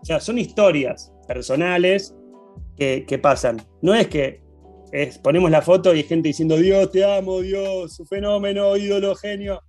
O 0.00 0.04
sea, 0.04 0.18
son 0.18 0.38
historias 0.38 1.12
personales 1.28 2.14
que, 2.76 3.20
pasan. 3.22 3.62
No 3.80 3.94
es 3.94 4.08
que 4.08 4.42
ponemos 5.22 5.50
la 5.50 5.62
foto 5.62 5.94
y 5.94 5.98
hay 5.98 6.04
gente 6.04 6.28
diciendo 6.28 6.56
Dios, 6.56 6.90
te 6.90 7.04
amo, 7.04 7.40
Dios, 7.40 7.94
su 7.94 8.04
fenómeno, 8.04 8.76
ídolo, 8.76 9.14
genio. 9.14 9.62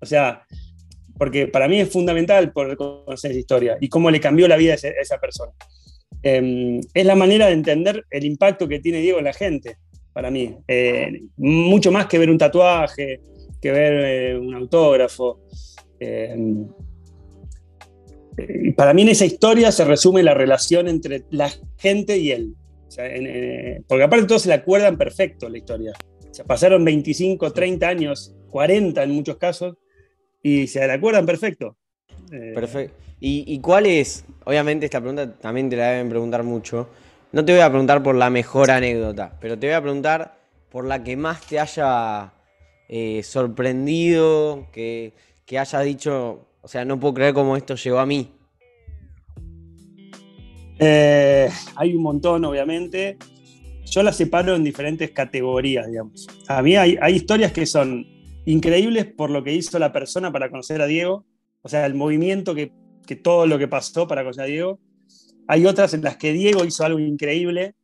O 0.00 0.06
sea, 0.06 0.46
porque 1.18 1.46
para 1.46 1.68
mí 1.68 1.80
es 1.80 1.90
fundamental 1.90 2.52
poder 2.52 2.76
conocer 2.76 3.30
esa 3.30 3.40
historia 3.40 3.78
y 3.80 3.88
cómo 3.88 4.10
le 4.10 4.20
cambió 4.20 4.48
la 4.48 4.56
vida 4.56 4.72
a 4.72 4.76
esa 4.76 5.18
persona. 5.18 5.52
Em, 6.22 6.80
es 6.94 7.04
la 7.04 7.14
manera 7.14 7.46
de 7.46 7.52
entender 7.52 8.04
el 8.10 8.24
impacto 8.24 8.66
que 8.66 8.80
tiene 8.80 9.00
Diego 9.00 9.18
en 9.18 9.24
la 9.24 9.32
gente 9.32 9.76
para 10.14 10.30
mí. 10.30 10.56
Eh, 10.66 11.20
mucho 11.36 11.92
más 11.92 12.06
que 12.06 12.18
ver 12.18 12.30
un 12.30 12.38
tatuaje, 12.38 13.20
que 13.60 13.70
ver 13.70 13.92
eh, 14.04 14.38
un 14.38 14.54
autógrafo. 14.54 15.40
Eh, 16.00 16.36
para 18.76 18.94
mí 18.94 19.02
en 19.02 19.10
esa 19.10 19.26
historia 19.26 19.70
se 19.70 19.84
resume 19.84 20.22
la 20.22 20.34
relación 20.34 20.88
entre 20.88 21.24
la 21.30 21.50
gente 21.76 22.16
y 22.16 22.30
él. 22.30 22.54
porque 23.86 24.04
aparte 24.04 24.26
todos 24.26 24.42
se 24.42 24.48
la 24.48 24.56
acuerdan 24.56 24.96
perfecto 24.96 25.48
la 25.48 25.58
historia. 25.58 25.92
O 26.40 26.44
pasaron 26.44 26.84
25, 26.84 27.52
30 27.52 27.86
años, 27.86 28.34
40 28.50 29.02
en 29.02 29.10
muchos 29.10 29.36
casos, 29.36 29.76
y 30.44 30.66
se 30.66 30.86
la 30.86 30.92
acuerdan 30.92 31.24
perfecto. 31.24 31.76
Perfecto. 32.28 32.94
¿Y, 33.18 33.44
¿Y, 33.46 33.60
cuál 33.60 33.86
es? 33.86 34.26
Obviamente 34.44 34.84
esta 34.84 35.00
pregunta 35.00 35.32
también 35.38 35.70
te 35.70 35.76
la 35.76 35.90
deben 35.90 36.10
preguntar 36.10 36.42
mucho. 36.42 36.88
No 37.32 37.44
te 37.44 37.52
voy 37.52 37.62
a 37.62 37.70
preguntar 37.70 38.02
por 38.02 38.14
la 38.14 38.28
mejor 38.28 38.70
anécdota, 38.70 39.36
pero 39.40 39.58
te 39.58 39.66
voy 39.66 39.74
a 39.74 39.80
preguntar 39.80 40.36
por 40.70 40.86
la 40.86 41.02
que 41.02 41.16
más 41.16 41.40
te 41.46 41.58
haya 41.58 42.34
eh, 42.88 43.22
sorprendido, 43.22 44.68
que, 44.70 45.14
que 45.46 45.58
hayas 45.58 45.82
dicho, 45.84 46.46
o 46.60 46.68
sea, 46.68 46.84
no 46.84 47.00
puedo 47.00 47.14
creer 47.14 47.32
cómo 47.32 47.56
esto 47.56 47.76
llegó 47.76 47.98
a 47.98 48.06
mí. 48.06 48.30
Eh, 50.78 51.48
hay 51.76 51.94
un 51.94 52.02
montón, 52.02 52.44
obviamente. 52.44 53.16
Yo 53.86 54.02
las 54.02 54.16
separo 54.16 54.54
en 54.54 54.64
diferentes 54.64 55.10
categorías, 55.12 55.86
digamos. 55.86 56.26
A 56.48 56.60
mí 56.60 56.76
hay, 56.76 56.98
hay, 57.00 57.14
historias 57.14 57.52
que 57.52 57.64
son 57.64 58.13
increíbles 58.44 59.06
por 59.06 59.30
lo 59.30 59.42
que 59.42 59.52
hizo 59.52 59.78
la 59.78 59.92
persona 59.92 60.32
para 60.32 60.50
conocer 60.50 60.80
a 60.82 60.86
Diego, 60.86 61.24
o 61.62 61.68
sea, 61.68 61.86
el 61.86 61.94
movimiento 61.94 62.54
que, 62.54 62.72
que 63.06 63.16
todo 63.16 63.46
lo 63.46 63.58
que 63.58 63.68
pasó 63.68 64.06
para 64.06 64.22
conocer 64.22 64.44
a 64.44 64.46
Diego. 64.46 64.80
Hay 65.46 65.66
otras 65.66 65.94
en 65.94 66.02
las 66.02 66.16
que 66.16 66.32
Diego 66.32 66.64
hizo 66.64 66.84
algo 66.84 66.98
increíble, 66.98 67.74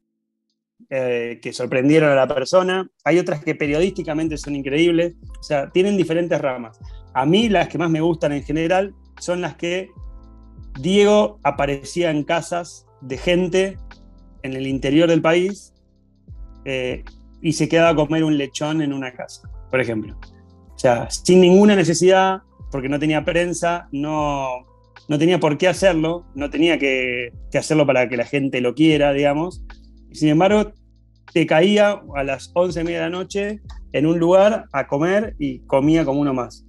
eh, 0.88 1.38
que 1.42 1.52
sorprendieron 1.52 2.10
a 2.10 2.14
la 2.14 2.26
persona. 2.26 2.88
Hay 3.04 3.18
otras 3.18 3.44
que 3.44 3.54
periodísticamente 3.54 4.36
son 4.38 4.56
increíbles. 4.56 5.14
O 5.38 5.42
sea, 5.42 5.70
tienen 5.70 5.96
diferentes 5.96 6.40
ramas. 6.40 6.78
A 7.12 7.26
mí 7.26 7.48
las 7.48 7.68
que 7.68 7.78
más 7.78 7.90
me 7.90 8.00
gustan 8.00 8.32
en 8.32 8.42
general 8.42 8.94
son 9.20 9.40
las 9.40 9.56
que 9.56 9.90
Diego 10.80 11.38
aparecía 11.42 12.10
en 12.10 12.24
casas 12.24 12.86
de 13.02 13.18
gente 13.18 13.78
en 14.42 14.54
el 14.54 14.66
interior 14.66 15.08
del 15.08 15.20
país 15.20 15.74
eh, 16.64 17.04
y 17.42 17.52
se 17.52 17.68
quedaba 17.68 17.90
a 17.90 17.96
comer 17.96 18.24
un 18.24 18.38
lechón 18.38 18.80
en 18.80 18.92
una 18.92 19.12
casa, 19.12 19.50
por 19.70 19.80
ejemplo. 19.80 20.18
Sea, 20.80 21.10
sin 21.10 21.42
ninguna 21.42 21.76
necesidad, 21.76 22.40
porque 22.70 22.88
no 22.88 22.98
tenía 22.98 23.22
prensa, 23.22 23.86
no, 23.92 24.48
no 25.08 25.18
tenía 25.18 25.38
por 25.38 25.58
qué 25.58 25.68
hacerlo, 25.68 26.24
no 26.34 26.48
tenía 26.48 26.78
que, 26.78 27.34
hacerlo 27.52 27.86
para 27.86 28.08
que 28.08 28.16
la 28.16 28.24
gente 28.24 28.62
lo 28.62 28.74
quiera, 28.74 29.12
digamos. 29.12 29.62
Sin 30.10 30.30
embargo, 30.30 30.72
te 31.34 31.46
caía 31.46 32.00
a 32.16 32.24
las 32.24 32.50
once 32.54 32.80
y 32.80 32.84
media 32.84 33.00
de 33.00 33.04
la 33.04 33.10
noche 33.10 33.60
en 33.92 34.06
un 34.06 34.18
lugar 34.18 34.64
a 34.72 34.86
comer 34.86 35.36
y 35.38 35.58
comía 35.66 36.06
como 36.06 36.22
uno 36.22 36.32
más. 36.32 36.64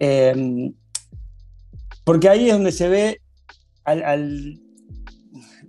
Em, 0.00 0.74
porque 2.02 2.28
ahí 2.28 2.48
es 2.48 2.54
donde 2.54 2.72
se 2.72 2.88
ve 2.88 3.20
al, 3.84 4.60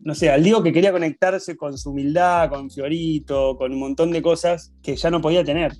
no 0.03 0.15
sé, 0.15 0.31
al 0.31 0.41
Diego 0.43 0.63
que 0.63 0.73
quería 0.73 0.91
conectarse 0.91 1.55
con 1.55 1.77
su 1.77 1.91
humildad, 1.91 2.49
con 2.49 2.71
Fiorito, 2.71 3.55
con 3.55 3.73
un 3.73 3.79
montón 3.79 4.09
de 4.09 4.23
cosas 4.23 4.73
que 4.81 4.95
ya 4.95 5.11
no 5.11 5.21
podía 5.21 5.43
tener. 5.43 5.71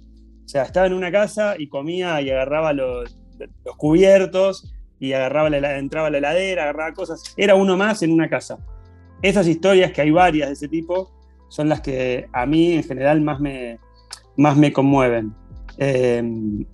O 0.46 0.48
sea, 0.48 0.64
estaba 0.64 0.86
en 0.86 0.94
una 0.94 1.12
casa 1.12 1.56
y 1.58 1.68
comía 1.68 2.22
y 2.22 2.30
agarraba 2.30 2.72
los, 2.72 3.18
cubiertos 3.78 4.72
y 5.00 5.14
agarraba 5.14 5.50
la, 5.50 5.78
entraba 5.78 6.08
a 6.08 6.12
la 6.12 6.20
heladera, 6.20 6.64
agarraba 6.64 6.94
cosas. 6.94 7.34
Era 7.36 7.56
uno 7.56 7.76
más 7.76 8.04
en 8.04 8.12
una 8.12 8.30
casa. 8.30 8.60
Esas 9.22 9.48
historias, 9.48 9.92
que 9.92 10.02
hay 10.02 10.12
varias 10.12 10.50
de 10.50 10.54
ese 10.54 10.68
tipo, 10.68 11.12
son 11.50 11.70
las 11.70 11.82
que 11.82 12.28
a 12.32 12.46
mí 12.46 12.74
en 12.74 12.84
general 12.84 13.22
más 13.22 13.40
me, 13.40 13.80
más 14.38 14.56
me 14.56 14.72
conmueven. 14.72 15.34
Em, 15.78 16.66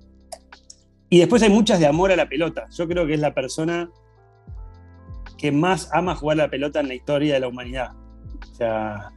y 1.10 1.20
después 1.20 1.42
hay 1.44 1.50
muchas 1.50 1.80
de 1.80 1.88
amor 1.88 2.12
a 2.12 2.16
la 2.16 2.28
pelota. 2.28 2.68
Yo 2.72 2.88
creo 2.88 3.08
que 3.08 3.14
es 3.14 3.20
la 3.20 3.34
persona 3.34 3.90
que 5.38 5.52
más 5.52 5.90
ama 5.94 6.16
jugar 6.16 6.38
la 6.38 6.50
pelota 6.50 6.82
en 6.82 6.88
la 6.90 6.94
historia 6.94 7.34
de 7.34 7.40
la 7.40 7.48
humanidad. 7.48 7.94
O 8.52 8.56
sea, 8.56 9.12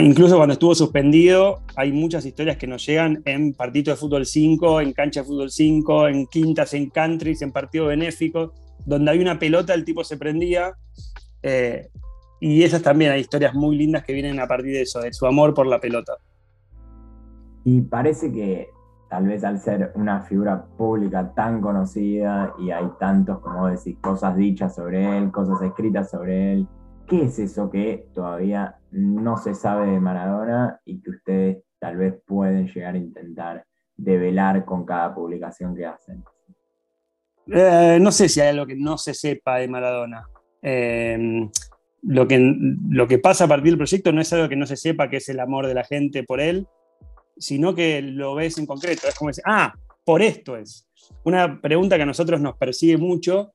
incluso 0.00 0.36
cuando 0.36 0.54
estuvo 0.54 0.74
suspendido, 0.74 1.60
hay 1.76 1.92
muchas 1.92 2.24
historias 2.24 2.56
que 2.56 2.66
nos 2.66 2.86
llegan 2.86 3.22
en 3.24 3.52
partidos 3.52 3.98
de 3.98 4.00
fútbol 4.00 4.24
5, 4.24 4.80
en 4.80 4.92
cancha 4.92 5.20
de 5.20 5.26
fútbol 5.26 5.50
5, 5.50 6.08
en 6.08 6.26
quintas, 6.26 6.72
en 6.74 6.88
countries, 6.88 7.42
en 7.42 7.52
partidos 7.52 7.88
benéficos, 7.88 8.52
donde 8.86 9.10
hay 9.10 9.18
una 9.18 9.38
pelota, 9.38 9.74
el 9.74 9.84
tipo 9.84 10.02
se 10.04 10.16
prendía. 10.16 10.72
Eh, 11.42 11.88
y 12.40 12.62
esas 12.62 12.82
también 12.82 13.12
hay 13.12 13.20
historias 13.20 13.54
muy 13.54 13.76
lindas 13.76 14.04
que 14.04 14.12
vienen 14.12 14.40
a 14.40 14.46
partir 14.46 14.72
de 14.72 14.82
eso, 14.82 15.00
de 15.00 15.12
su 15.12 15.26
amor 15.26 15.52
por 15.52 15.66
la 15.66 15.78
pelota. 15.78 16.14
Y 17.64 17.82
parece 17.82 18.32
que 18.32 18.70
tal 19.08 19.26
vez 19.26 19.44
al 19.44 19.60
ser 19.60 19.92
una 19.94 20.22
figura 20.22 20.64
pública 20.78 21.32
tan 21.34 21.60
conocida 21.60 22.54
y 22.58 22.70
hay 22.70 22.86
tantos, 22.98 23.40
como 23.40 23.68
decís, 23.68 23.96
cosas 24.00 24.36
dichas 24.36 24.74
sobre 24.74 25.18
él, 25.18 25.30
cosas 25.30 25.60
escritas 25.62 26.10
sobre 26.10 26.54
él, 26.54 26.68
¿qué 27.12 27.24
es 27.24 27.38
eso 27.38 27.70
que 27.70 28.06
todavía 28.14 28.78
no 28.90 29.36
se 29.36 29.54
sabe 29.54 29.90
de 29.90 30.00
Maradona 30.00 30.80
y 30.86 31.02
que 31.02 31.10
ustedes 31.10 31.58
tal 31.78 31.98
vez 31.98 32.14
pueden 32.26 32.66
llegar 32.66 32.94
a 32.94 32.98
intentar 32.98 33.66
develar 33.94 34.64
con 34.64 34.86
cada 34.86 35.14
publicación 35.14 35.76
que 35.76 35.84
hacen? 35.84 36.24
Eh, 37.48 37.98
no 38.00 38.10
sé 38.12 38.30
si 38.30 38.40
hay 38.40 38.48
algo 38.48 38.64
que 38.64 38.76
no 38.76 38.96
se 38.96 39.12
sepa 39.12 39.58
de 39.58 39.68
Maradona. 39.68 40.26
Eh, 40.62 41.50
lo, 42.00 42.26
que, 42.26 42.56
lo 42.88 43.06
que 43.06 43.18
pasa 43.18 43.44
a 43.44 43.48
partir 43.48 43.72
del 43.72 43.78
proyecto 43.78 44.10
no 44.10 44.22
es 44.22 44.32
algo 44.32 44.48
que 44.48 44.56
no 44.56 44.66
se 44.66 44.76
sepa, 44.76 45.10
que 45.10 45.18
es 45.18 45.28
el 45.28 45.40
amor 45.40 45.66
de 45.66 45.74
la 45.74 45.84
gente 45.84 46.22
por 46.22 46.40
él, 46.40 46.66
sino 47.36 47.74
que 47.74 48.00
lo 48.00 48.36
ves 48.36 48.56
en 48.56 48.64
concreto. 48.64 49.06
Es 49.06 49.14
como 49.16 49.28
decir, 49.28 49.44
ah, 49.46 49.74
por 50.02 50.22
esto 50.22 50.56
es. 50.56 50.88
Una 51.24 51.60
pregunta 51.60 51.96
que 51.96 52.04
a 52.04 52.06
nosotros 52.06 52.40
nos 52.40 52.56
persigue 52.56 52.96
mucho 52.96 53.52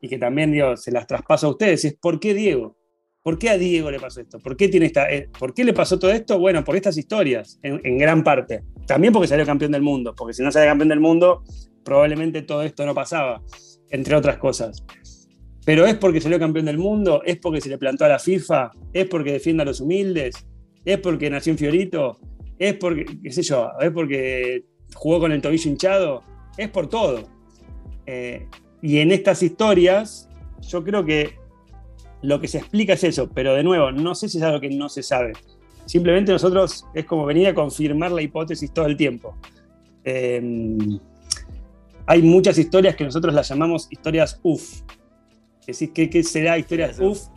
y 0.00 0.08
que 0.08 0.18
también 0.18 0.52
digo, 0.52 0.76
se 0.76 0.92
las 0.92 1.08
traspaso 1.08 1.48
a 1.48 1.50
ustedes 1.50 1.84
es 1.84 1.94
¿por 1.94 2.20
qué 2.20 2.32
Diego? 2.32 2.76
¿Por 3.22 3.38
qué 3.38 3.50
a 3.50 3.58
Diego 3.58 3.90
le 3.90 4.00
pasó 4.00 4.20
esto? 4.20 4.40
¿Por 4.40 4.56
qué, 4.56 4.68
tiene 4.68 4.86
esta, 4.86 5.08
eh, 5.08 5.28
¿por 5.38 5.54
qué 5.54 5.62
le 5.62 5.72
pasó 5.72 5.96
todo 5.98 6.10
esto? 6.10 6.40
Bueno, 6.40 6.64
por 6.64 6.74
estas 6.74 6.96
historias, 6.96 7.60
en, 7.62 7.96
gran 7.96 8.24
parte. 8.24 8.64
También 8.86 9.12
porque 9.12 9.28
salió 9.28 9.46
campeón 9.46 9.70
del 9.70 9.82
mundo, 9.82 10.12
porque 10.16 10.34
si 10.34 10.42
no 10.42 10.50
sale 10.50 10.66
campeón 10.66 10.88
del 10.88 10.98
mundo, 10.98 11.44
probablemente 11.84 12.42
todo 12.42 12.62
esto 12.62 12.84
no 12.84 12.94
pasaba, 12.94 13.40
entre 13.90 14.16
otras 14.16 14.38
cosas. 14.38 14.84
Pero 15.64 15.86
es 15.86 15.94
porque 15.94 16.20
salió 16.20 16.40
campeón 16.40 16.66
del 16.66 16.78
mundo, 16.78 17.22
es 17.24 17.36
porque 17.36 17.60
se 17.60 17.68
le 17.68 17.78
plantó 17.78 18.04
a 18.04 18.08
la 18.08 18.18
FIFA, 18.18 18.72
es 18.92 19.06
porque 19.06 19.32
defiende 19.32 19.62
a 19.62 19.66
los 19.66 19.80
humildes, 19.80 20.34
es 20.84 20.98
porque 20.98 21.30
nació 21.30 21.52
en 21.52 21.58
Fiorito, 21.58 22.18
es 22.58 22.74
porque, 22.74 23.06
qué 23.22 23.30
sé 23.30 23.42
yo, 23.44 23.70
es 23.80 23.92
porque 23.92 24.64
jugó 24.94 25.20
con 25.20 25.30
el 25.30 25.40
tobillo 25.40 25.70
hinchado, 25.70 26.24
es 26.56 26.68
por 26.70 26.88
todo. 26.88 27.28
Eh, 28.04 28.48
y 28.82 28.98
en 28.98 29.12
estas 29.12 29.44
historias, 29.44 30.28
yo 30.68 30.82
creo 30.82 31.04
que 31.04 31.40
lo 32.22 32.40
que 32.40 32.48
se 32.48 32.58
explica 32.58 32.94
es 32.94 33.04
eso, 33.04 33.28
pero 33.28 33.54
de 33.54 33.62
nuevo, 33.62 33.92
no 33.92 34.14
sé 34.14 34.28
si 34.28 34.38
es 34.38 34.44
algo 34.44 34.60
que 34.60 34.70
no 34.70 34.88
se 34.88 35.02
sabe. 35.02 35.32
Simplemente 35.86 36.32
nosotros 36.32 36.86
es 36.94 37.04
como 37.04 37.26
venir 37.26 37.48
a 37.48 37.54
confirmar 37.54 38.12
la 38.12 38.22
hipótesis 38.22 38.72
todo 38.72 38.86
el 38.86 38.96
tiempo. 38.96 39.36
Em, 40.04 40.98
hay 42.06 42.22
muchas 42.22 42.58
historias 42.58 42.96
que 42.96 43.04
nosotros 43.04 43.34
las 43.34 43.48
llamamos 43.48 43.88
historias 43.90 44.40
UF. 44.42 44.82
¿qué, 45.66 46.10
¿qué 46.10 46.22
será 46.22 46.58
historias 46.58 46.98
UF? 46.98 47.28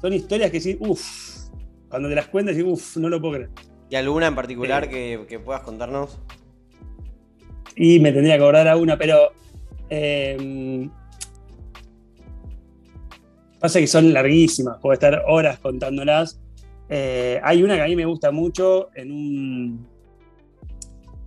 Son 0.00 0.12
historias 0.12 0.50
que 0.50 0.60
sí, 0.60 0.76
uff. 0.80 1.48
Cuando 1.88 2.08
te 2.08 2.14
las 2.14 2.28
cuentas, 2.28 2.56
decís, 2.56 2.70
uff, 2.70 2.96
no 2.98 3.08
lo 3.08 3.20
puedo 3.20 3.34
creer. 3.34 3.50
¿Y 3.90 3.96
alguna 3.96 4.26
en 4.26 4.34
particular 4.34 4.88
eh, 4.92 5.24
que, 5.28 5.38
puedas 5.38 5.62
contarnos? 5.62 6.20
Y 7.74 7.98
me 8.00 8.12
tendría 8.12 8.36
que 8.36 8.42
acordar 8.42 8.68
a 8.68 8.76
una, 8.76 8.96
pero. 8.96 9.32
Em, 9.88 10.90
pasa 13.60 13.80
que 13.80 13.86
son 13.86 14.12
larguísimas, 14.12 14.78
puedo 14.80 14.94
estar 14.94 15.22
horas 15.26 15.58
contándolas. 15.58 16.40
Eh, 16.88 17.40
hay 17.42 17.62
una 17.62 17.76
que 17.76 17.82
a 17.82 17.86
mí 17.86 17.96
me 17.96 18.06
gusta 18.06 18.30
mucho 18.30 18.88
en 18.94 19.12
un. 19.12 19.86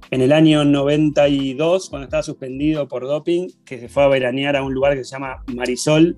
En 0.09 0.21
el 0.21 0.33
año 0.33 0.65
92, 0.65 1.89
cuando 1.89 2.03
estaba 2.03 2.21
suspendido 2.21 2.87
por 2.87 3.03
doping, 3.03 3.47
que 3.63 3.79
se 3.79 3.87
fue 3.87 4.03
a 4.03 4.07
veranear 4.07 4.57
a 4.57 4.63
un 4.63 4.73
lugar 4.73 4.93
que 4.97 5.05
se 5.05 5.11
llama 5.11 5.41
Marisol, 5.47 6.17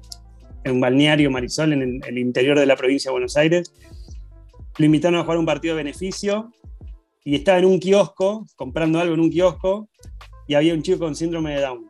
en 0.63 0.71
un 0.71 0.81
balneario 0.81 1.29
Marisol 1.29 1.73
en 1.73 2.01
el 2.03 2.17
interior 2.17 2.57
de 2.57 2.65
la 2.65 2.75
provincia 2.75 3.09
de 3.09 3.13
Buenos 3.13 3.37
Aires 3.37 3.71
lo 4.77 4.85
invitaron 4.85 5.19
a 5.19 5.23
jugar 5.23 5.37
un 5.37 5.45
partido 5.45 5.75
de 5.75 5.83
beneficio 5.83 6.51
y 7.23 7.35
estaba 7.35 7.59
en 7.59 7.65
un 7.65 7.79
kiosco, 7.79 8.45
comprando 8.55 8.99
algo 8.99 9.13
en 9.13 9.19
un 9.19 9.29
kiosco, 9.29 9.87
y 10.47 10.55
había 10.55 10.73
un 10.73 10.81
chico 10.81 10.99
con 10.99 11.15
síndrome 11.15 11.55
de 11.55 11.61
Down. 11.61 11.89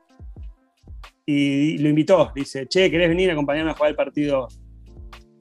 Y 1.25 1.77
lo 1.77 1.89
invitó, 1.89 2.31
dice, 2.35 2.67
che, 2.67 2.91
¿querés 2.91 3.07
venir 3.07 3.29
a 3.29 3.33
acompañarme 3.33 3.71
a 3.71 3.73
jugar 3.73 3.91
el 3.91 3.95
partido? 3.95 4.47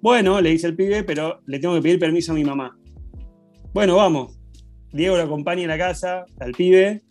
Bueno, 0.01 0.41
le 0.41 0.51
dice 0.51 0.69
el 0.69 0.77
pibe, 0.77 1.03
pero 1.03 1.41
le 1.47 1.59
tengo 1.59 1.75
que 1.75 1.83
pedir 1.83 1.99
permiso 1.99 2.33
a 2.33 2.35
mi 2.35 2.45
mamá. 2.45 2.77
Bueno, 3.73 3.97
vamos. 3.97 4.39
Diego 4.93 5.17
lo 5.17 5.23
acompaña 5.23 5.63
en 5.63 5.69
la 5.69 5.79
casa 5.79 6.25
al 6.39 6.53
pibe. 6.53 7.03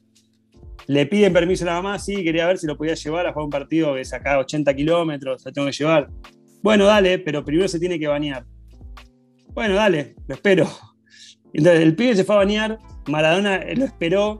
Le 0.87 1.05
piden 1.05 1.33
permiso 1.33 1.63
a 1.63 1.67
la 1.67 1.73
mamá, 1.81 1.99
sí, 1.99 2.23
quería 2.23 2.47
ver 2.47 2.57
si 2.57 2.67
lo 2.67 2.77
podía 2.77 2.93
llevar 2.93 3.25
a 3.27 3.33
jugar 3.33 3.45
un 3.45 3.49
partido 3.49 3.95
que 3.95 4.05
saca 4.05 4.39
80 4.39 4.73
kilómetros, 4.73 5.45
lo 5.45 5.51
tengo 5.51 5.67
que 5.67 5.73
llevar. 5.73 6.09
Bueno, 6.61 6.85
dale, 6.85 7.19
pero 7.19 7.43
primero 7.43 7.67
se 7.67 7.79
tiene 7.79 7.99
que 7.99 8.07
bañar. 8.07 8.45
Bueno, 9.53 9.75
dale, 9.75 10.15
lo 10.27 10.35
espero. 10.35 10.67
Entonces 11.53 11.81
el 11.81 11.95
pibe 11.95 12.15
se 12.15 12.23
fue 12.23 12.35
a 12.35 12.39
bañar, 12.39 12.79
Maradona 13.07 13.63
lo 13.75 13.85
esperó, 13.85 14.39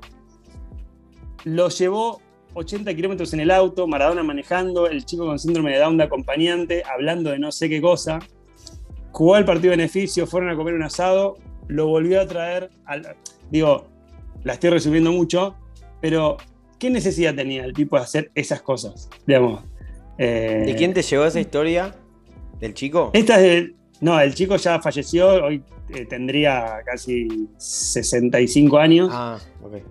lo 1.44 1.70
llevó 1.70 2.22
80 2.54 2.94
kilómetros 2.94 3.34
en 3.34 3.40
el 3.40 3.52
auto, 3.52 3.88
Maradona 3.88 4.24
manejando, 4.24 4.88
el 4.88 5.06
chico 5.06 5.26
con 5.26 5.40
síndrome 5.40 5.72
de 5.72 5.80
Down 5.80 5.98
de 5.98 6.04
acompañante, 6.04 6.84
hablando 6.84 7.32
de 7.32 7.40
no 7.40 7.52
sé 7.52 7.70
qué 7.70 7.82
cosa. 7.82 8.20
Jugó 9.12 9.38
el 9.38 9.46
partido 9.46 9.72
de 9.72 9.78
beneficio, 9.78 10.28
fueron 10.28 10.50
a 10.50 10.56
comer 10.56 10.74
un 10.74 10.84
asado, 10.84 11.38
lo 11.68 11.88
volvió 11.88 12.22
a 12.22 12.28
traer. 12.28 12.70
Al, 12.86 13.16
digo, 13.50 13.88
la 14.44 14.54
estoy 14.54 14.70
resumiendo 14.72 15.12
mucho, 15.12 15.56
pero 16.02 16.38
¿qué 16.80 16.90
necesidad 16.90 17.36
tenía 17.36 17.64
el 17.64 17.74
tipo 17.74 17.98
de 17.98 18.04
hacer 18.04 18.32
esas 18.36 18.62
cosas? 18.62 19.10
Digamos. 19.26 19.64
¿De 20.18 20.72
eh, 20.72 20.76
quién 20.78 20.94
te 20.94 21.02
llevó 21.02 21.26
esa 21.26 21.40
historia? 21.40 21.96
¿Del 22.60 22.74
chico? 22.74 23.10
Esta 23.14 23.36
es 23.38 23.42
de, 23.42 23.76
no, 24.02 24.20
el 24.20 24.34
chico 24.34 24.56
ya 24.56 24.82
falleció, 24.82 25.46
hoy 25.46 25.64
eh, 25.90 26.06
tendría 26.08 26.82
casi 26.84 27.28
65 27.58 28.78
años. 28.80 29.10
Ah, 29.12 29.40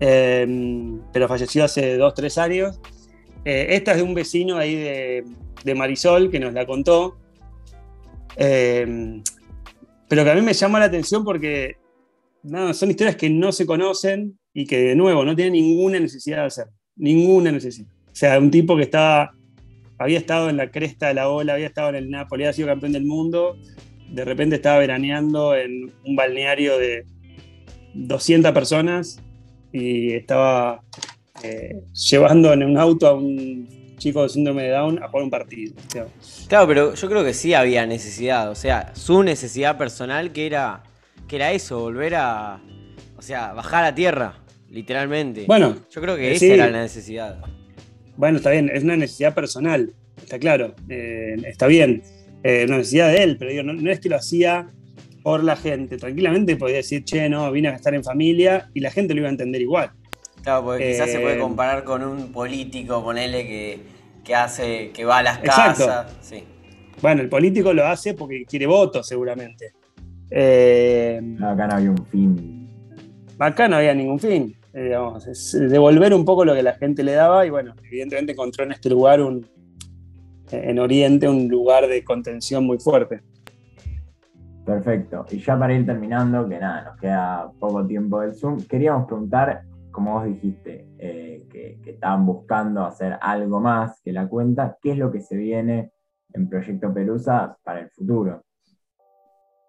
em, 0.01 1.01
pero 1.13 1.29
falleció 1.29 1.65
hace 1.65 1.97
2, 1.97 2.15
3 2.15 2.39
años. 2.39 2.81
Eh, 3.45 3.69
esta 3.71 3.93
es 3.93 3.99
de 3.99 4.03
un 4.03 4.13
vecino 4.13 4.57
ahí 4.57 4.75
de, 4.75 5.75
Marisol 5.77 6.29
que 6.29 6.41
nos 6.41 6.53
la 6.53 6.67
contó. 6.67 7.19
Em, 8.35 9.23
pero 10.09 10.25
que 10.25 10.31
a 10.31 10.35
mí 10.35 10.43
me 10.43 10.55
llama 10.55 10.81
la 10.81 10.87
atención 10.87 11.25
porque 11.25 11.77
son 12.73 12.91
historias 12.91 13.15
que 13.15 13.31
no 13.31 13.53
se 13.53 13.65
conocen 13.65 14.37
y 14.53 14.67
que 14.67 14.81
de 14.81 14.97
nuevo 14.97 15.25
no 15.25 15.37
tienen 15.37 15.53
ninguna 15.53 16.01
necesidad 16.01 16.39
de 16.39 16.47
hacer. 16.47 16.67
Ninguna 16.97 17.53
necesidad. 17.53 17.89
O 18.11 18.15
sea, 18.15 18.41
un 18.41 18.51
tipo 18.51 18.77
que 18.77 18.83
estaba, 18.83 19.35
había 19.99 20.19
estado 20.19 20.51
en 20.51 20.57
la 20.57 20.73
cresta 20.73 21.07
de 21.07 21.15
la 21.15 21.29
ola, 21.29 21.55
había 21.55 21.69
estado 21.69 21.91
en 21.91 21.95
el 21.95 22.11
Napoli, 22.11 22.43
había 22.43 22.55
sido 22.55 22.67
campeón 22.67 22.93
del 22.93 23.05
mundo 23.05 23.57
de 24.11 24.25
repente 24.25 24.57
estaba 24.57 24.79
veraneando 24.79 25.55
en 25.55 25.93
un 26.05 26.17
balneario 26.17 26.79
de 26.79 27.05
200 27.95 28.53
personas 28.53 29.21
y 29.73 30.13
estaba 30.13 30.83
eh, 31.43 31.81
llevando 31.93 32.53
en 32.53 32.65
un 32.65 32.79
auto 32.79 33.07
a 33.07 33.15
un 33.15 33.97
chico 33.99 34.23
de 34.23 34.29
síndrome 34.31 34.65
de 34.65 34.71
Down 34.71 35.03
a 35.03 35.09
jugar 35.09 35.25
un 35.25 35.31
partido. 35.31 35.75
Claro, 36.49 36.67
pero 36.67 36.95
yo 36.95 37.09
creo 37.09 37.25
que 37.25 37.35
sí 37.35 37.55
había 37.55 37.87
necesidad, 37.87 38.51
o 38.51 38.55
sea, 38.55 38.93
su 38.95 39.23
necesidad 39.23 39.79
personal 39.79 40.33
que 40.33 40.47
era, 40.47 40.83
que 41.29 41.37
era 41.37 41.53
eso, 41.53 41.81
volver 41.81 42.15
a, 42.17 42.61
o 43.17 43.23
sea, 43.23 43.53
bajar 43.53 43.85
a 43.85 43.95
tierra, 43.95 44.43
literalmente. 44.71 45.45
Bueno, 45.47 45.77
yo 45.91 46.01
creo 46.01 46.17
que 46.17 46.33
esa 46.33 46.47
era 46.47 46.71
la 46.71 46.83
necesidad. 46.83 47.41
Bueno, 48.17 48.39
está 48.39 48.51
bien, 48.51 48.71
es 48.73 48.83
una 48.83 48.97
necesidad 48.97 49.35
personal, 49.35 49.93
está 50.17 50.39
claro, 50.39 50.75
eh, 50.89 51.37
está 51.45 51.67
bien 51.67 52.03
eh, 52.43 52.65
una 52.67 52.79
necesidad 52.79 53.09
de 53.09 53.23
él, 53.23 53.37
pero 53.39 53.63
no, 53.63 53.91
es 53.91 54.01
que 54.01 54.09
lo 54.09 54.17
hacía 54.17 54.69
por 55.23 55.45
la 55.45 55.57
gente. 55.57 55.97
Tranquilamente 55.97 56.57
podía 56.57 56.77
decir, 56.77 57.05
che, 57.05 57.29
no, 57.29 57.51
vine 57.53 57.69
a 57.69 57.75
estar 57.75 57.95
en 57.95 58.03
familia 58.03 58.71
y 58.75 58.81
la 58.81 58.91
gente 58.91 59.15
lo 59.15 59.21
iba 59.21 59.29
a 59.29 59.33
entender 59.33 59.61
igual. 59.61 59.91
Claro, 60.43 60.65
porque 60.65 60.93
quizás 60.93 61.11
se 61.11 61.21
puede 61.21 61.37
eh, 61.37 61.41
comparar 61.41 61.85
con 61.85 62.03
un 62.03 62.33
político, 62.33 63.05
ponele, 63.05 63.47
que, 63.47 63.79
que 64.25 64.35
hace, 64.35 64.91
que 64.91 65.05
va 65.05 65.19
a 65.19 65.23
las 65.23 65.39
casas. 65.39 66.07
Sí. 66.23 66.45
Bueno, 67.03 67.21
el 67.21 67.29
político 67.29 67.73
lo 67.75 67.87
hace 67.87 68.15
porque 68.15 68.45
quiere 68.47 68.67
votos, 68.67 69.07
seguramente. 69.07 69.73
Eh, 70.31 71.21
acá 71.43 71.67
no 71.67 71.75
había 71.75 71.91
un 71.91 72.07
fin. 72.07 72.69
Acá 73.39 73.69
no 73.69 73.77
había 73.77 73.95
ningún 73.95 74.19
fin. 74.19 74.55
digamos, 74.73 75.27
es 75.27 75.53
devolver 75.53 76.15
un 76.15 76.25
poco 76.25 76.45
lo 76.45 76.55
que 76.55 76.63
la 76.63 76.75
gente 76.75 77.03
le 77.03 77.13
daba 77.13 77.45
y 77.45 77.51
bueno, 77.51 77.75
evidentemente 77.85 78.33
encontró 78.33 78.65
en 78.65 78.73
este 78.73 78.89
lugar 78.89 79.21
un, 79.21 79.47
en 80.53 80.79
Oriente 80.79 81.29
un 81.29 81.49
lugar 81.49 81.87
de 81.87 82.05
contención 82.05 82.65
muy 82.65 82.79
fuerte. 82.79 83.23
Perfecto. 84.65 85.27
Y 85.31 85.39
ya 85.39 85.59
para 85.59 85.75
ir 85.75 85.85
terminando, 85.85 86.49
que 86.49 86.59
nada, 86.59 86.85
nos 86.85 87.01
queda 87.01 87.51
poco 87.59 87.87
tiempo 87.87 88.21
del 88.21 88.35
Zoom, 88.35 88.63
queríamos 88.67 89.07
preguntar, 89.07 89.63
como 89.91 90.15
vos 90.15 90.25
dijiste, 90.27 90.87
eh, 90.99 91.47
que, 91.51 91.81
estaban 91.85 92.25
buscando 92.25 92.85
hacer 92.85 93.19
algo 93.21 93.61
más 93.61 94.01
que 94.03 94.13
la 94.13 94.29
cuenta, 94.29 94.79
¿qué 94.81 94.93
es 94.93 94.99
lo 94.99 95.11
que 95.11 95.21
se 95.21 95.37
viene 95.37 95.91
en 96.33 96.49
Proyecto 96.49 96.93
Pelusa 96.93 97.57
para 97.65 97.81
el 97.81 97.91
futuro? 97.91 98.43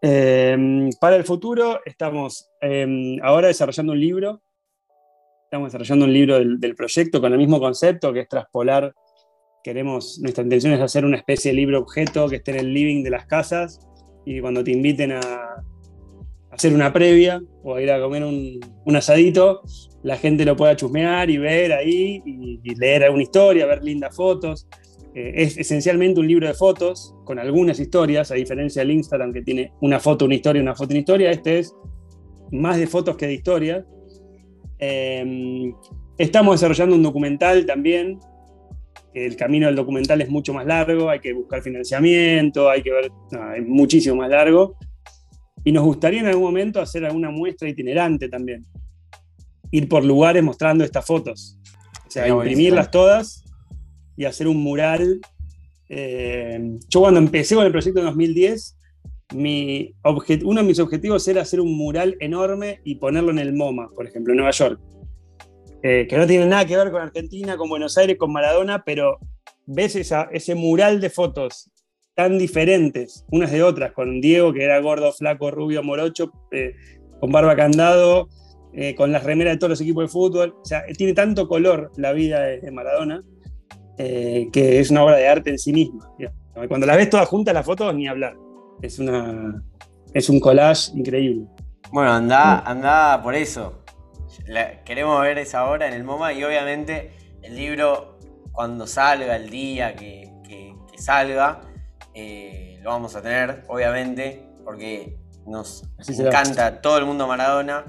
Em, 0.02 0.89
para 1.00 1.15
el 1.15 1.24
futuro 1.24 1.80
estamos 1.86 2.50
em, 2.60 3.17
ahora 3.24 3.48
desarrollando 3.48 3.94
un 3.94 4.00
libro. 4.00 4.41
Estamos 5.46 5.67
desarrollando 5.67 6.06
un 6.06 6.13
libro 6.13 6.36
del, 6.36 6.60
del, 6.60 6.76
proyecto 6.76 7.20
con 7.20 7.32
el 7.32 7.38
mismo 7.38 7.60
concepto, 7.60 8.13
que 8.13 8.22
es 8.22 8.28
traspolar. 8.28 8.94
Queremos, 9.63 10.19
nuestra 10.19 10.43
intención 10.43 10.74
es 10.74 10.82
hacer 10.82 11.06
una 11.06 11.17
especie 11.17 11.52
de 11.52 11.58
libro 11.58 11.80
objeto 11.80 12.28
que 12.28 12.38
esté 12.38 12.52
en 12.52 12.60
el 12.60 12.74
living 12.74 13.04
de 13.04 13.12
las 13.12 13.26
casas 13.26 13.80
y 14.26 14.39
cuando 14.41 14.63
te 14.63 14.71
inviten 14.71 15.12
a, 15.12 15.63
hacer 16.52 16.74
una 16.74 16.91
previa 16.91 17.41
o 17.63 17.76
a 17.76 17.82
ir 17.82 17.91
a 17.91 18.02
comer 18.02 18.24
un, 18.24 18.60
un, 18.86 18.95
asadito, 18.95 19.62
la 20.04 20.17
gente 20.17 20.45
lo 20.45 20.56
pueda 20.56 20.76
chusmear 20.76 21.30
y 21.30 21.38
ver 21.38 21.71
ahí 21.71 22.21
y, 22.26 22.60
y 22.63 22.76
leer 22.76 23.06
alguna 23.06 23.24
historia, 23.24 23.65
ver 23.65 23.84
lindas 23.84 24.15
fotos. 24.15 24.67
Eh, 25.13 25.34
es 25.36 25.58
esencialmente 25.58 26.19
un 26.19 26.28
libro 26.28 26.47
de 26.47 26.54
fotos 26.54 27.15
con 27.26 27.39
algunas 27.39 27.80
historias, 27.80 28.32
a 28.32 28.36
diferencia 28.36 28.82
del 28.82 28.91
Instagram 28.91 29.34
que 29.34 29.41
tiene 29.41 29.74
una 29.82 30.00
foto, 30.00 30.26
una 30.26 30.36
historia, 30.36 30.62
una 30.62 30.76
foto, 30.76 30.91
una 30.91 31.00
historia. 31.00 31.32
Este 31.32 31.60
es 31.60 31.74
más 32.52 32.78
de 32.78 32.88
fotos 32.88 33.17
que 33.17 33.28
de 33.28 33.34
historias. 33.34 33.86
Eh, 34.80 35.74
estamos 36.17 36.56
desarrollando 36.56 36.95
un 36.95 37.04
documental 37.04 37.65
también. 37.65 38.19
El 39.13 39.36
camino 39.36 39.67
del 39.67 39.76
documental 39.76 40.21
es 40.21 40.30
mucho 40.30 40.54
más 40.54 40.65
largo, 40.65 41.10
hay 41.10 41.19
que 41.19 41.34
buscar 41.34 41.62
financiamiento, 41.62 42.69
hay 42.69 42.82
que 42.82 42.91
ver, 42.91 43.12
no, 43.32 43.54
es 43.54 43.67
muchísimo 43.67 44.15
más 44.15 44.30
largo. 44.30 44.78
Y 45.63 45.71
nos 45.71 45.84
gustaría 45.84 46.21
en 46.21 46.28
algún 46.28 46.43
momento 46.43 46.82
hacer 46.82 47.06
alguna 47.06 47.30
muestra 47.30 47.69
itinerante 47.69 48.30
también. 48.30 48.65
Ir 49.69 49.88
por 49.88 50.04
lugares 50.04 50.43
mostrando 50.43 50.84
estas 50.84 51.06
fotos. 51.06 51.60
O 52.08 52.12
sea, 52.12 52.28
imprimirlas 52.28 52.89
todas 52.89 53.45
y 54.17 54.26
hacer 54.26 54.47
un 54.47 54.58
mural. 54.58 55.19
Eh, 55.89 56.78
yo 56.89 57.02
cuando 57.02 57.19
empecé 57.19 57.56
con 57.56 57.65
el 57.65 57.71
proyecto 57.71 58.00
en 58.00 58.06
2010, 58.08 58.78
mi 59.34 59.93
uno 60.43 60.62
de 60.62 60.67
mis 60.67 60.80
objetivos 60.80 61.28
era 61.28 61.41
hacer 61.41 61.62
un 61.62 61.78
mural 61.78 62.17
enorme 62.19 62.82
y 62.84 62.95
ponerlo 62.95 63.32
en 63.32 63.39
el 63.39 63.54
MoMA, 63.54 63.89
por 63.95 64.06
ejemplo, 64.06 64.34
en 64.34 64.38
Nueva 64.38 64.52
York. 64.52 64.80
Eh, 65.84 66.06
que 66.08 66.17
no 66.17 66.28
tiene 66.28 66.46
nada 66.46 66.65
que 66.65 66.78
ver 66.78 66.91
con 66.91 67.02
Argentina, 67.02 67.58
con 67.58 67.70
Buenos 67.70 67.98
Aires, 67.98 68.17
con 68.17 68.32
Maradona, 68.32 68.84
pero 68.86 69.17
ves 69.65 69.96
ese 69.96 70.56
mural 70.56 71.02
de 71.02 71.10
fotos 71.10 71.72
tan 72.13 72.38
diferentes 72.38 73.26
unas 73.32 73.52
de 73.52 73.63
otras, 73.63 73.91
con 73.94 74.22
Diego, 74.22 74.54
que 74.54 74.63
era 74.63 74.80
gordo, 74.80 75.12
flaco, 75.12 75.50
rubio, 75.50 75.82
morocho, 75.82 76.32
eh, 76.52 76.76
con 77.20 77.32
barba 77.32 77.56
candado, 77.56 78.30
eh, 78.74 78.94
con 78.94 79.12
las 79.12 79.24
remeras 79.24 79.54
de 79.54 79.58
todos 79.58 79.72
los 79.72 79.82
equipos 79.82 80.04
de 80.04 80.08
fútbol. 80.10 80.56
O 80.62 80.65
sea, 80.65 80.84
tiene 80.98 81.13
tanto 81.13 81.48
color 81.48 81.91
la 81.98 82.12
vida 82.13 82.41
de, 82.41 82.72
Maradona 82.72 83.24
que 83.98 84.80
es 84.80 84.89
una 84.89 85.04
obra 85.04 85.17
de 85.17 85.28
arte 85.28 85.52
en 85.52 85.60
sí 85.60 85.72
misma. 85.72 86.10
Cuando 86.67 86.88
la 86.88 86.96
ves 86.96 87.12
todas 87.12 87.30
juntas, 87.30 87.54
las 87.54 87.63
fotos, 87.63 87.94
ni 87.94 88.08
hablar. 88.08 88.36
Es 88.82 88.98
un 88.98 90.39
collage 90.39 90.91
increíble. 90.96 91.46
Bueno, 91.91 92.12
anda, 92.12 92.62
anda 92.62 93.22
por 93.22 93.36
eso. 93.36 93.81
La, 94.48 94.84
queremos 94.84 95.22
ver 95.22 95.38
esa 95.38 95.70
obra 95.70 95.88
en 95.88 95.94
el 95.94 96.04
MoMA 96.04 96.34
y 96.34 96.44
obviamente 96.44 97.12
el 97.41 97.56
libro, 97.56 98.17
cuando 98.52 98.88
salga, 98.88 99.36
el 99.36 99.50
día 99.50 99.96
que, 99.96 100.32
que, 100.48 100.76
que 100.91 100.98
salga, 100.98 101.62
eh, 102.13 102.80
lo 102.82 102.89
vamos 102.89 103.15
a 103.15 103.22
tener, 103.22 103.63
obviamente, 103.67 104.48
porque 104.63 105.17
nos 105.46 105.84
Así 105.98 106.20
encanta 106.22 106.82
todo 106.82 106.98
el 106.98 107.06
mundo 107.06 107.28
Maradona 107.28 107.86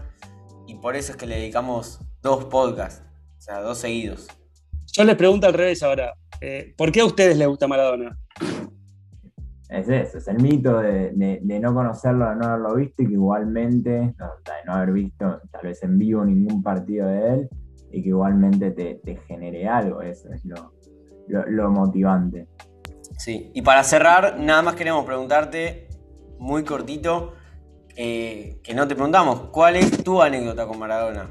y 0.66 0.76
por 0.76 0.96
eso 0.96 1.12
es 1.12 1.18
que 1.18 1.26
le 1.26 1.36
dedicamos 1.36 2.00
dos 2.20 2.44
podcasts, 2.46 3.02
o 3.38 3.40
sea, 3.40 3.60
dos 3.60 3.78
seguidos. 3.78 4.28
Yo 4.92 5.04
les 5.04 5.16
pregunto 5.16 5.46
al 5.46 5.54
revés 5.54 5.82
ahora. 5.82 6.14
Eh, 6.40 6.74
¿Por 6.76 6.92
qué 6.92 7.00
a 7.00 7.04
ustedes 7.04 7.36
les 7.36 7.48
gusta 7.48 7.66
Maradona? 7.66 8.18
Es 9.72 9.88
eso, 9.88 10.18
es 10.18 10.28
el 10.28 10.36
mito 10.36 10.80
de, 10.80 11.12
de, 11.12 11.38
de, 11.42 11.60
no 11.60 11.72
conocerlo, 11.72 12.28
de 12.28 12.36
no 12.36 12.44
haberlo 12.46 12.74
visto 12.74 13.02
y 13.02 13.06
que 13.06 13.12
igualmente, 13.14 14.14
no, 14.18 14.26
de 14.26 14.52
no 14.66 14.74
haber 14.74 14.92
visto 14.92 15.40
tal 15.50 15.62
vez 15.62 15.82
en 15.82 15.98
vivo 15.98 16.22
ningún 16.26 16.62
partido 16.62 17.08
de 17.08 17.34
él 17.34 17.48
y 17.90 18.02
que 18.02 18.10
igualmente 18.10 18.72
te, 18.72 18.96
te 18.96 19.16
genere 19.26 19.66
algo, 19.66 20.02
eso 20.02 20.30
es 20.30 20.44
lo, 20.44 20.74
lo, 21.28 21.46
lo, 21.46 21.70
motivante. 21.70 22.48
Sí, 23.16 23.50
y 23.54 23.62
para 23.62 23.82
cerrar, 23.82 24.38
nada 24.38 24.60
más 24.60 24.74
queremos 24.74 25.06
preguntarte, 25.06 25.88
muy 26.38 26.64
cortito, 26.64 27.32
eh, 27.96 28.60
que 28.62 28.74
no 28.74 28.86
te 28.86 28.94
preguntamos, 28.94 29.48
¿cuál 29.52 29.76
es 29.76 30.04
tu 30.04 30.20
anécdota 30.20 30.66
con 30.66 30.78
Maradona? 30.78 31.30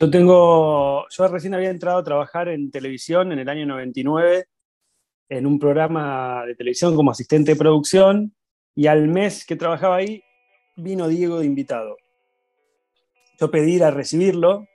Yo 0.00 0.10
tengo, 0.10 1.04
yo 1.10 1.28
recién 1.28 1.52
había 1.52 1.68
entrado 1.70 1.98
a 1.98 2.04
trabajar 2.04 2.48
en 2.48 2.70
televisión 2.70 3.32
en 3.32 3.38
el 3.38 3.48
año 3.50 3.66
99 3.66 4.46
en 5.28 5.46
un 5.46 5.58
programa 5.58 6.44
de 6.46 6.54
televisión 6.54 6.94
como 6.94 7.10
asistente 7.10 7.52
de 7.52 7.58
producción 7.58 8.34
y 8.74 8.86
al 8.86 9.08
mes 9.08 9.44
que 9.44 9.56
trabajaba 9.56 9.96
ahí 9.96 10.22
vino 10.76 11.08
Diego 11.08 11.40
de 11.40 11.46
invitado. 11.46 11.96
Yo 13.40 13.50
pedí 13.50 13.74
ir 13.74 13.84
a 13.84 13.90
recibirlo, 13.90 14.66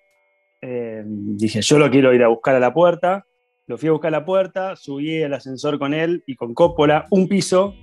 eh, 0.62 1.04
dije 1.06 1.62
yo 1.62 1.80
lo 1.80 1.90
quiero 1.90 2.14
ir 2.14 2.24
a 2.24 2.28
buscar 2.28 2.56
a 2.56 2.60
la 2.60 2.74
puerta, 2.74 3.26
lo 3.68 3.78
fui 3.78 3.90
a 3.90 3.94
buscar 3.94 4.10
a 4.10 4.20
la 4.20 4.26
puerta, 4.26 4.76
subí 4.76 5.16
el 5.16 5.34
ascensor 5.34 5.80
con 5.80 5.94
él 5.94 6.24
y 6.28 6.36
con 6.36 6.54
Coppola, 6.54 7.08
un 7.12 7.28
piso 7.28 7.74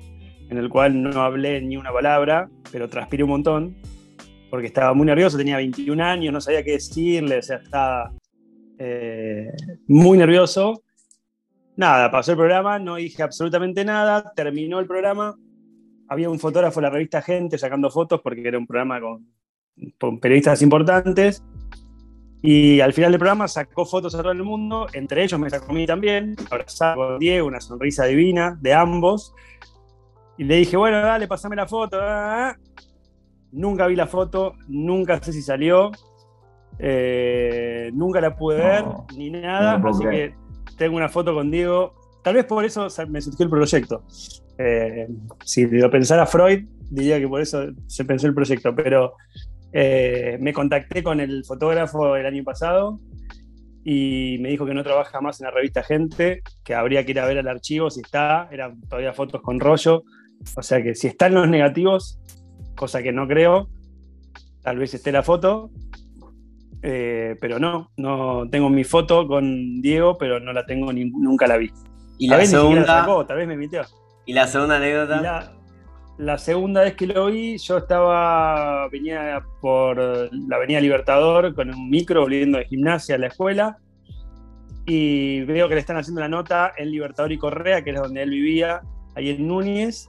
en 0.50 0.59
el 0.59 0.68
cual 0.68 1.02
no 1.02 1.22
hablé 1.22 1.61
ni 1.61 1.76
una 1.76 1.92
palabra, 1.92 2.48
pero 2.70 2.88
transpiré 2.88 3.24
un 3.24 3.31
montón 3.31 3.76
porque 4.50 4.66
estaba 4.66 4.94
muy 4.94 5.07
nervioso, 5.07 5.37
tenía 5.37 5.57
21 5.57 6.02
años, 6.02 6.33
no 6.33 6.40
sabía 6.40 6.62
qué 6.62 6.72
decirle, 6.72 7.38
o 7.38 7.42
sea, 7.42 7.57
estaba 7.57 8.12
eh, 8.78 9.52
muy 9.87 10.18
nervioso. 10.18 10.83
Nada, 11.78 12.10
pasó 12.10 12.32
el 12.32 12.36
programa, 12.36 12.80
no 12.80 12.96
dije 12.96 13.22
absolutamente 13.22 13.84
nada, 13.84 14.32
terminó 14.34 14.80
el 14.80 14.88
programa, 14.88 15.38
había 16.08 16.28
un 16.28 16.40
fotógrafo 16.40 16.80
de 16.80 16.88
la 16.88 16.90
revista 16.90 17.22
Gente 17.22 17.56
sacando 17.56 17.88
fotos 17.88 18.20
porque 18.20 18.42
era 18.44 18.58
un 18.58 18.66
programa 18.66 19.00
con, 19.00 19.28
con 19.96 20.18
periodistas 20.18 20.60
importantes. 20.62 21.40
Y 22.42 22.80
al 22.80 22.92
final 22.92 23.12
del 23.12 23.20
programa 23.20 23.46
sacó 23.46 23.84
fotos 23.84 24.12
a 24.16 24.22
todo 24.22 24.32
el 24.32 24.42
mundo, 24.42 24.88
entre 24.92 25.22
ellos 25.22 25.38
me 25.38 25.48
sacó 25.50 25.70
a 25.70 25.74
mí 25.74 25.86
también, 25.86 26.34
abrazado 26.50 26.96
con 26.96 27.18
Diego, 27.20 27.46
una 27.46 27.60
sonrisa 27.60 28.06
divina 28.06 28.58
de 28.60 28.74
ambos. 28.74 29.32
Y 30.36 30.42
le 30.42 30.56
dije, 30.56 30.76
bueno, 30.76 31.00
dale, 31.00 31.28
pasame 31.28 31.54
la 31.54 31.68
foto. 31.68 31.96
Nunca 33.52 33.86
vi 33.86 33.94
la 33.94 34.08
foto, 34.08 34.56
nunca 34.66 35.22
sé 35.22 35.32
si 35.32 35.42
salió, 35.42 35.92
eh, 36.80 37.92
nunca 37.94 38.20
la 38.20 38.34
pude 38.34 38.56
ver, 38.56 38.84
ni 39.16 39.30
nada, 39.30 39.78
no 39.78 39.90
así 39.90 40.04
que 40.04 40.47
tengo 40.78 40.96
una 40.96 41.08
foto 41.08 41.34
con 41.34 41.50
Diego. 41.50 41.94
Tal 42.22 42.34
vez 42.34 42.44
por 42.46 42.64
eso 42.64 42.88
me 43.08 43.20
surgió 43.20 43.44
el 43.44 43.50
proyecto. 43.50 44.04
Eh, 44.56 45.08
si 45.44 45.66
lo 45.66 45.90
pensara 45.90 46.26
Freud, 46.26 46.64
diría 46.90 47.18
que 47.18 47.28
por 47.28 47.40
eso 47.40 47.66
se 47.86 48.04
pensó 48.04 48.26
el 48.26 48.34
proyecto, 48.34 48.74
pero 48.74 49.14
eh, 49.72 50.38
me 50.40 50.52
contacté 50.52 51.02
con 51.02 51.20
el 51.20 51.44
fotógrafo 51.44 52.16
el 52.16 52.26
año 52.26 52.42
pasado 52.42 52.98
y 53.84 54.38
me 54.40 54.50
dijo 54.50 54.66
que 54.66 54.74
no 54.74 54.82
trabaja 54.82 55.20
más 55.20 55.40
en 55.40 55.46
la 55.46 55.50
revista 55.50 55.82
Gente, 55.82 56.42
que 56.64 56.74
habría 56.74 57.04
que 57.04 57.12
ir 57.12 57.20
a 57.20 57.26
ver 57.26 57.36
el 57.36 57.48
archivo 57.48 57.90
si 57.90 58.00
está, 58.00 58.48
eran 58.50 58.80
todavía 58.82 59.12
fotos 59.12 59.40
con 59.42 59.60
rollo, 59.60 60.04
o 60.56 60.62
sea 60.62 60.82
que 60.82 60.94
si 60.94 61.06
están 61.06 61.34
los 61.34 61.48
negativos, 61.48 62.18
cosa 62.74 63.02
que 63.02 63.12
no 63.12 63.26
creo. 63.26 63.68
Tal 64.62 64.78
vez 64.78 64.92
esté 64.92 65.12
la 65.12 65.22
foto, 65.22 65.70
eh, 66.82 67.36
pero 67.40 67.58
no, 67.58 67.90
no 67.96 68.48
tengo 68.50 68.68
mi 68.70 68.84
foto 68.84 69.26
con 69.26 69.80
Diego, 69.80 70.18
pero 70.18 70.40
no 70.40 70.52
la 70.52 70.66
tengo 70.66 70.92
ni, 70.92 71.06
nunca 71.06 71.46
la 71.46 71.56
vi. 71.56 71.72
Y 72.18 72.28
la, 72.28 72.44
segunda. 72.44 72.80
La 72.80 72.86
sacó, 72.86 73.26
tal 73.26 73.38
vez 73.38 73.48
me 73.48 73.56
mintió. 73.56 73.82
¿Y 74.26 74.32
la 74.32 74.46
segunda 74.46 74.76
anécdota? 74.76 75.20
La, 75.20 75.52
la, 76.18 76.38
segunda 76.38 76.82
vez 76.82 76.94
que 76.94 77.06
lo 77.06 77.26
vi, 77.26 77.58
yo 77.58 77.78
estaba, 77.78 78.88
venía 78.88 79.42
por 79.60 79.98
la 79.98 80.56
Avenida 80.56 80.80
Libertador 80.80 81.54
con 81.54 81.72
un 81.72 81.88
micro 81.88 82.22
volviendo 82.22 82.58
de 82.58 82.66
gimnasia 82.66 83.14
a 83.14 83.18
la 83.18 83.28
escuela 83.28 83.78
y 84.88 85.42
veo 85.42 85.68
que 85.68 85.74
le 85.74 85.80
están 85.80 85.98
haciendo 85.98 86.22
la 86.22 86.28
nota 86.28 86.72
en 86.76 86.90
Libertador 86.90 87.30
y 87.30 87.38
Correa, 87.38 87.84
que 87.84 87.90
es 87.90 87.96
donde 88.00 88.22
él 88.22 88.30
vivía, 88.30 88.80
ahí 89.14 89.30
en 89.30 89.46
Núñez, 89.46 90.08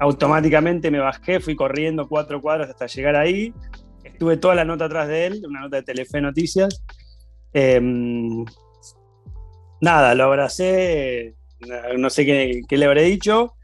automáticamente 0.00 0.90
me 0.90 0.98
bajé, 0.98 1.38
fui 1.38 1.54
corriendo 1.54 2.08
cuatro 2.08 2.42
cuadras 2.42 2.68
hasta 2.68 2.86
llegar 2.86 3.14
ahí. 3.14 3.54
Estuve 4.12 4.36
toda 4.36 4.54
la 4.54 4.64
nota 4.64 4.86
atrás 4.86 5.08
de 5.08 5.26
él, 5.26 5.42
una 5.46 5.60
nota 5.60 5.76
de 5.76 5.82
Telefe 5.82 6.20
Noticias. 6.20 6.82
Eh, 7.52 7.80
nada, 9.80 10.14
lo 10.14 10.24
abracé, 10.24 11.34
no 11.96 12.10
sé 12.10 12.24
qué, 12.26 12.76
le 12.76 12.84
habré 12.84 13.02
dicho, 13.02 13.54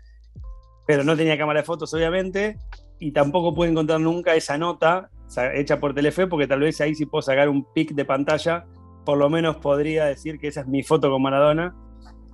pero 0.87 1.05
no 1.05 1.17
tenía 1.17 1.39
cámara 1.39 1.61
de 1.61 1.67
fotos, 1.67 1.93
obviamente, 1.95 2.59
y 2.99 3.13
tampoco 3.13 3.55
pude 3.55 3.69
encontrar 3.69 4.01
nunca 4.01 4.35
esa 4.35 4.59
nota 4.59 5.11
hecha 5.55 5.81
por 5.81 5.95
Telefe, 5.95 6.27
porque 6.27 6.47
tal 6.47 6.61
vez 6.61 6.81
ahí 6.81 6.95
sí 6.95 7.07
puedo 7.07 7.23
sacar 7.23 7.49
un 7.49 7.67
pic 7.73 7.93
de 7.93 8.05
pantalla, 8.05 8.67
por 9.05 9.19
lo 9.19 9.31
menos 9.31 9.57
podría 9.57 10.05
decir 10.05 10.39
que 10.39 10.49
esa 10.49 10.61
es 10.61 10.67
mi 10.69 10.83
foto 10.83 11.11
con 11.11 11.23
Maradona. 11.23 11.75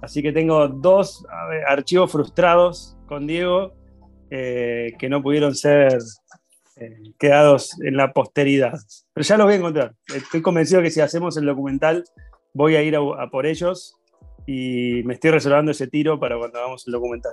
Así 0.02 0.22
que 0.22 0.32
tengo 0.32 0.68
dos 0.68 1.26
archivos 1.66 2.12
frustrados 2.12 2.96
con 3.06 3.26
Diego 3.26 3.72
eh, 4.30 4.92
que 4.98 5.08
no 5.08 5.22
pudieron 5.22 5.54
ser 5.54 5.98
eh, 6.80 7.14
quedados 7.18 7.80
en 7.82 7.96
la 7.96 8.12
posteridad. 8.12 8.78
Pero 9.12 9.24
ya 9.24 9.36
los 9.36 9.46
voy 9.46 9.54
a 9.54 9.56
encontrar. 9.56 9.94
Estoy 10.14 10.42
convencido 10.42 10.82
que 10.82 10.90
si 10.90 11.00
hacemos 11.00 11.36
el 11.36 11.46
documental 11.46 12.04
voy 12.54 12.76
a 12.76 12.82
ir 12.82 12.96
a, 12.96 13.30
por 13.30 13.46
ellos 13.46 13.96
y 14.46 15.02
me 15.04 15.14
estoy 15.14 15.30
reservando 15.30 15.70
ese 15.70 15.86
tiro 15.86 16.18
para 16.18 16.38
cuando 16.38 16.58
hagamos 16.58 16.86
el 16.86 16.92
documental. 16.92 17.32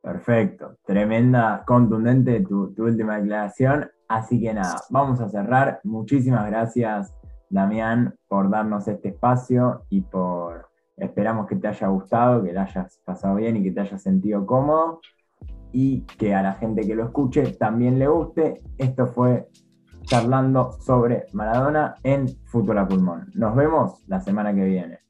Perfecto, 0.00 0.78
tremenda, 0.84 1.62
contundente 1.66 2.40
tu, 2.40 2.74
tu 2.74 2.84
última 2.84 3.18
declaración. 3.18 3.90
Así 4.08 4.40
que 4.40 4.52
nada, 4.52 4.76
vamos 4.90 5.20
a 5.20 5.28
cerrar. 5.28 5.80
Muchísimas 5.84 6.46
gracias, 6.50 7.14
Damián, 7.48 8.14
por 8.26 8.50
darnos 8.50 8.88
este 8.88 9.08
espacio 9.10 9.84
y 9.88 10.00
por, 10.00 10.68
esperamos 10.96 11.46
que 11.46 11.56
te 11.56 11.68
haya 11.68 11.86
gustado, 11.88 12.42
que 12.42 12.52
la 12.52 12.64
hayas 12.64 13.00
pasado 13.04 13.36
bien 13.36 13.56
y 13.56 13.62
que 13.62 13.70
te 13.70 13.80
hayas 13.80 14.02
sentido 14.02 14.44
cómodo 14.44 15.00
y 15.72 16.02
que 16.18 16.34
a 16.34 16.42
la 16.42 16.54
gente 16.54 16.86
que 16.86 16.94
lo 16.94 17.04
escuche 17.04 17.52
también 17.52 17.98
le 17.98 18.08
guste. 18.08 18.60
Esto 18.78 19.06
fue 19.06 19.48
charlando 20.02 20.72
sobre 20.80 21.26
Maradona 21.32 21.94
en 22.02 22.28
Futura 22.46 22.86
Pulmón. 22.86 23.30
Nos 23.34 23.54
vemos 23.54 24.02
la 24.06 24.20
semana 24.20 24.54
que 24.54 24.64
viene. 24.64 25.01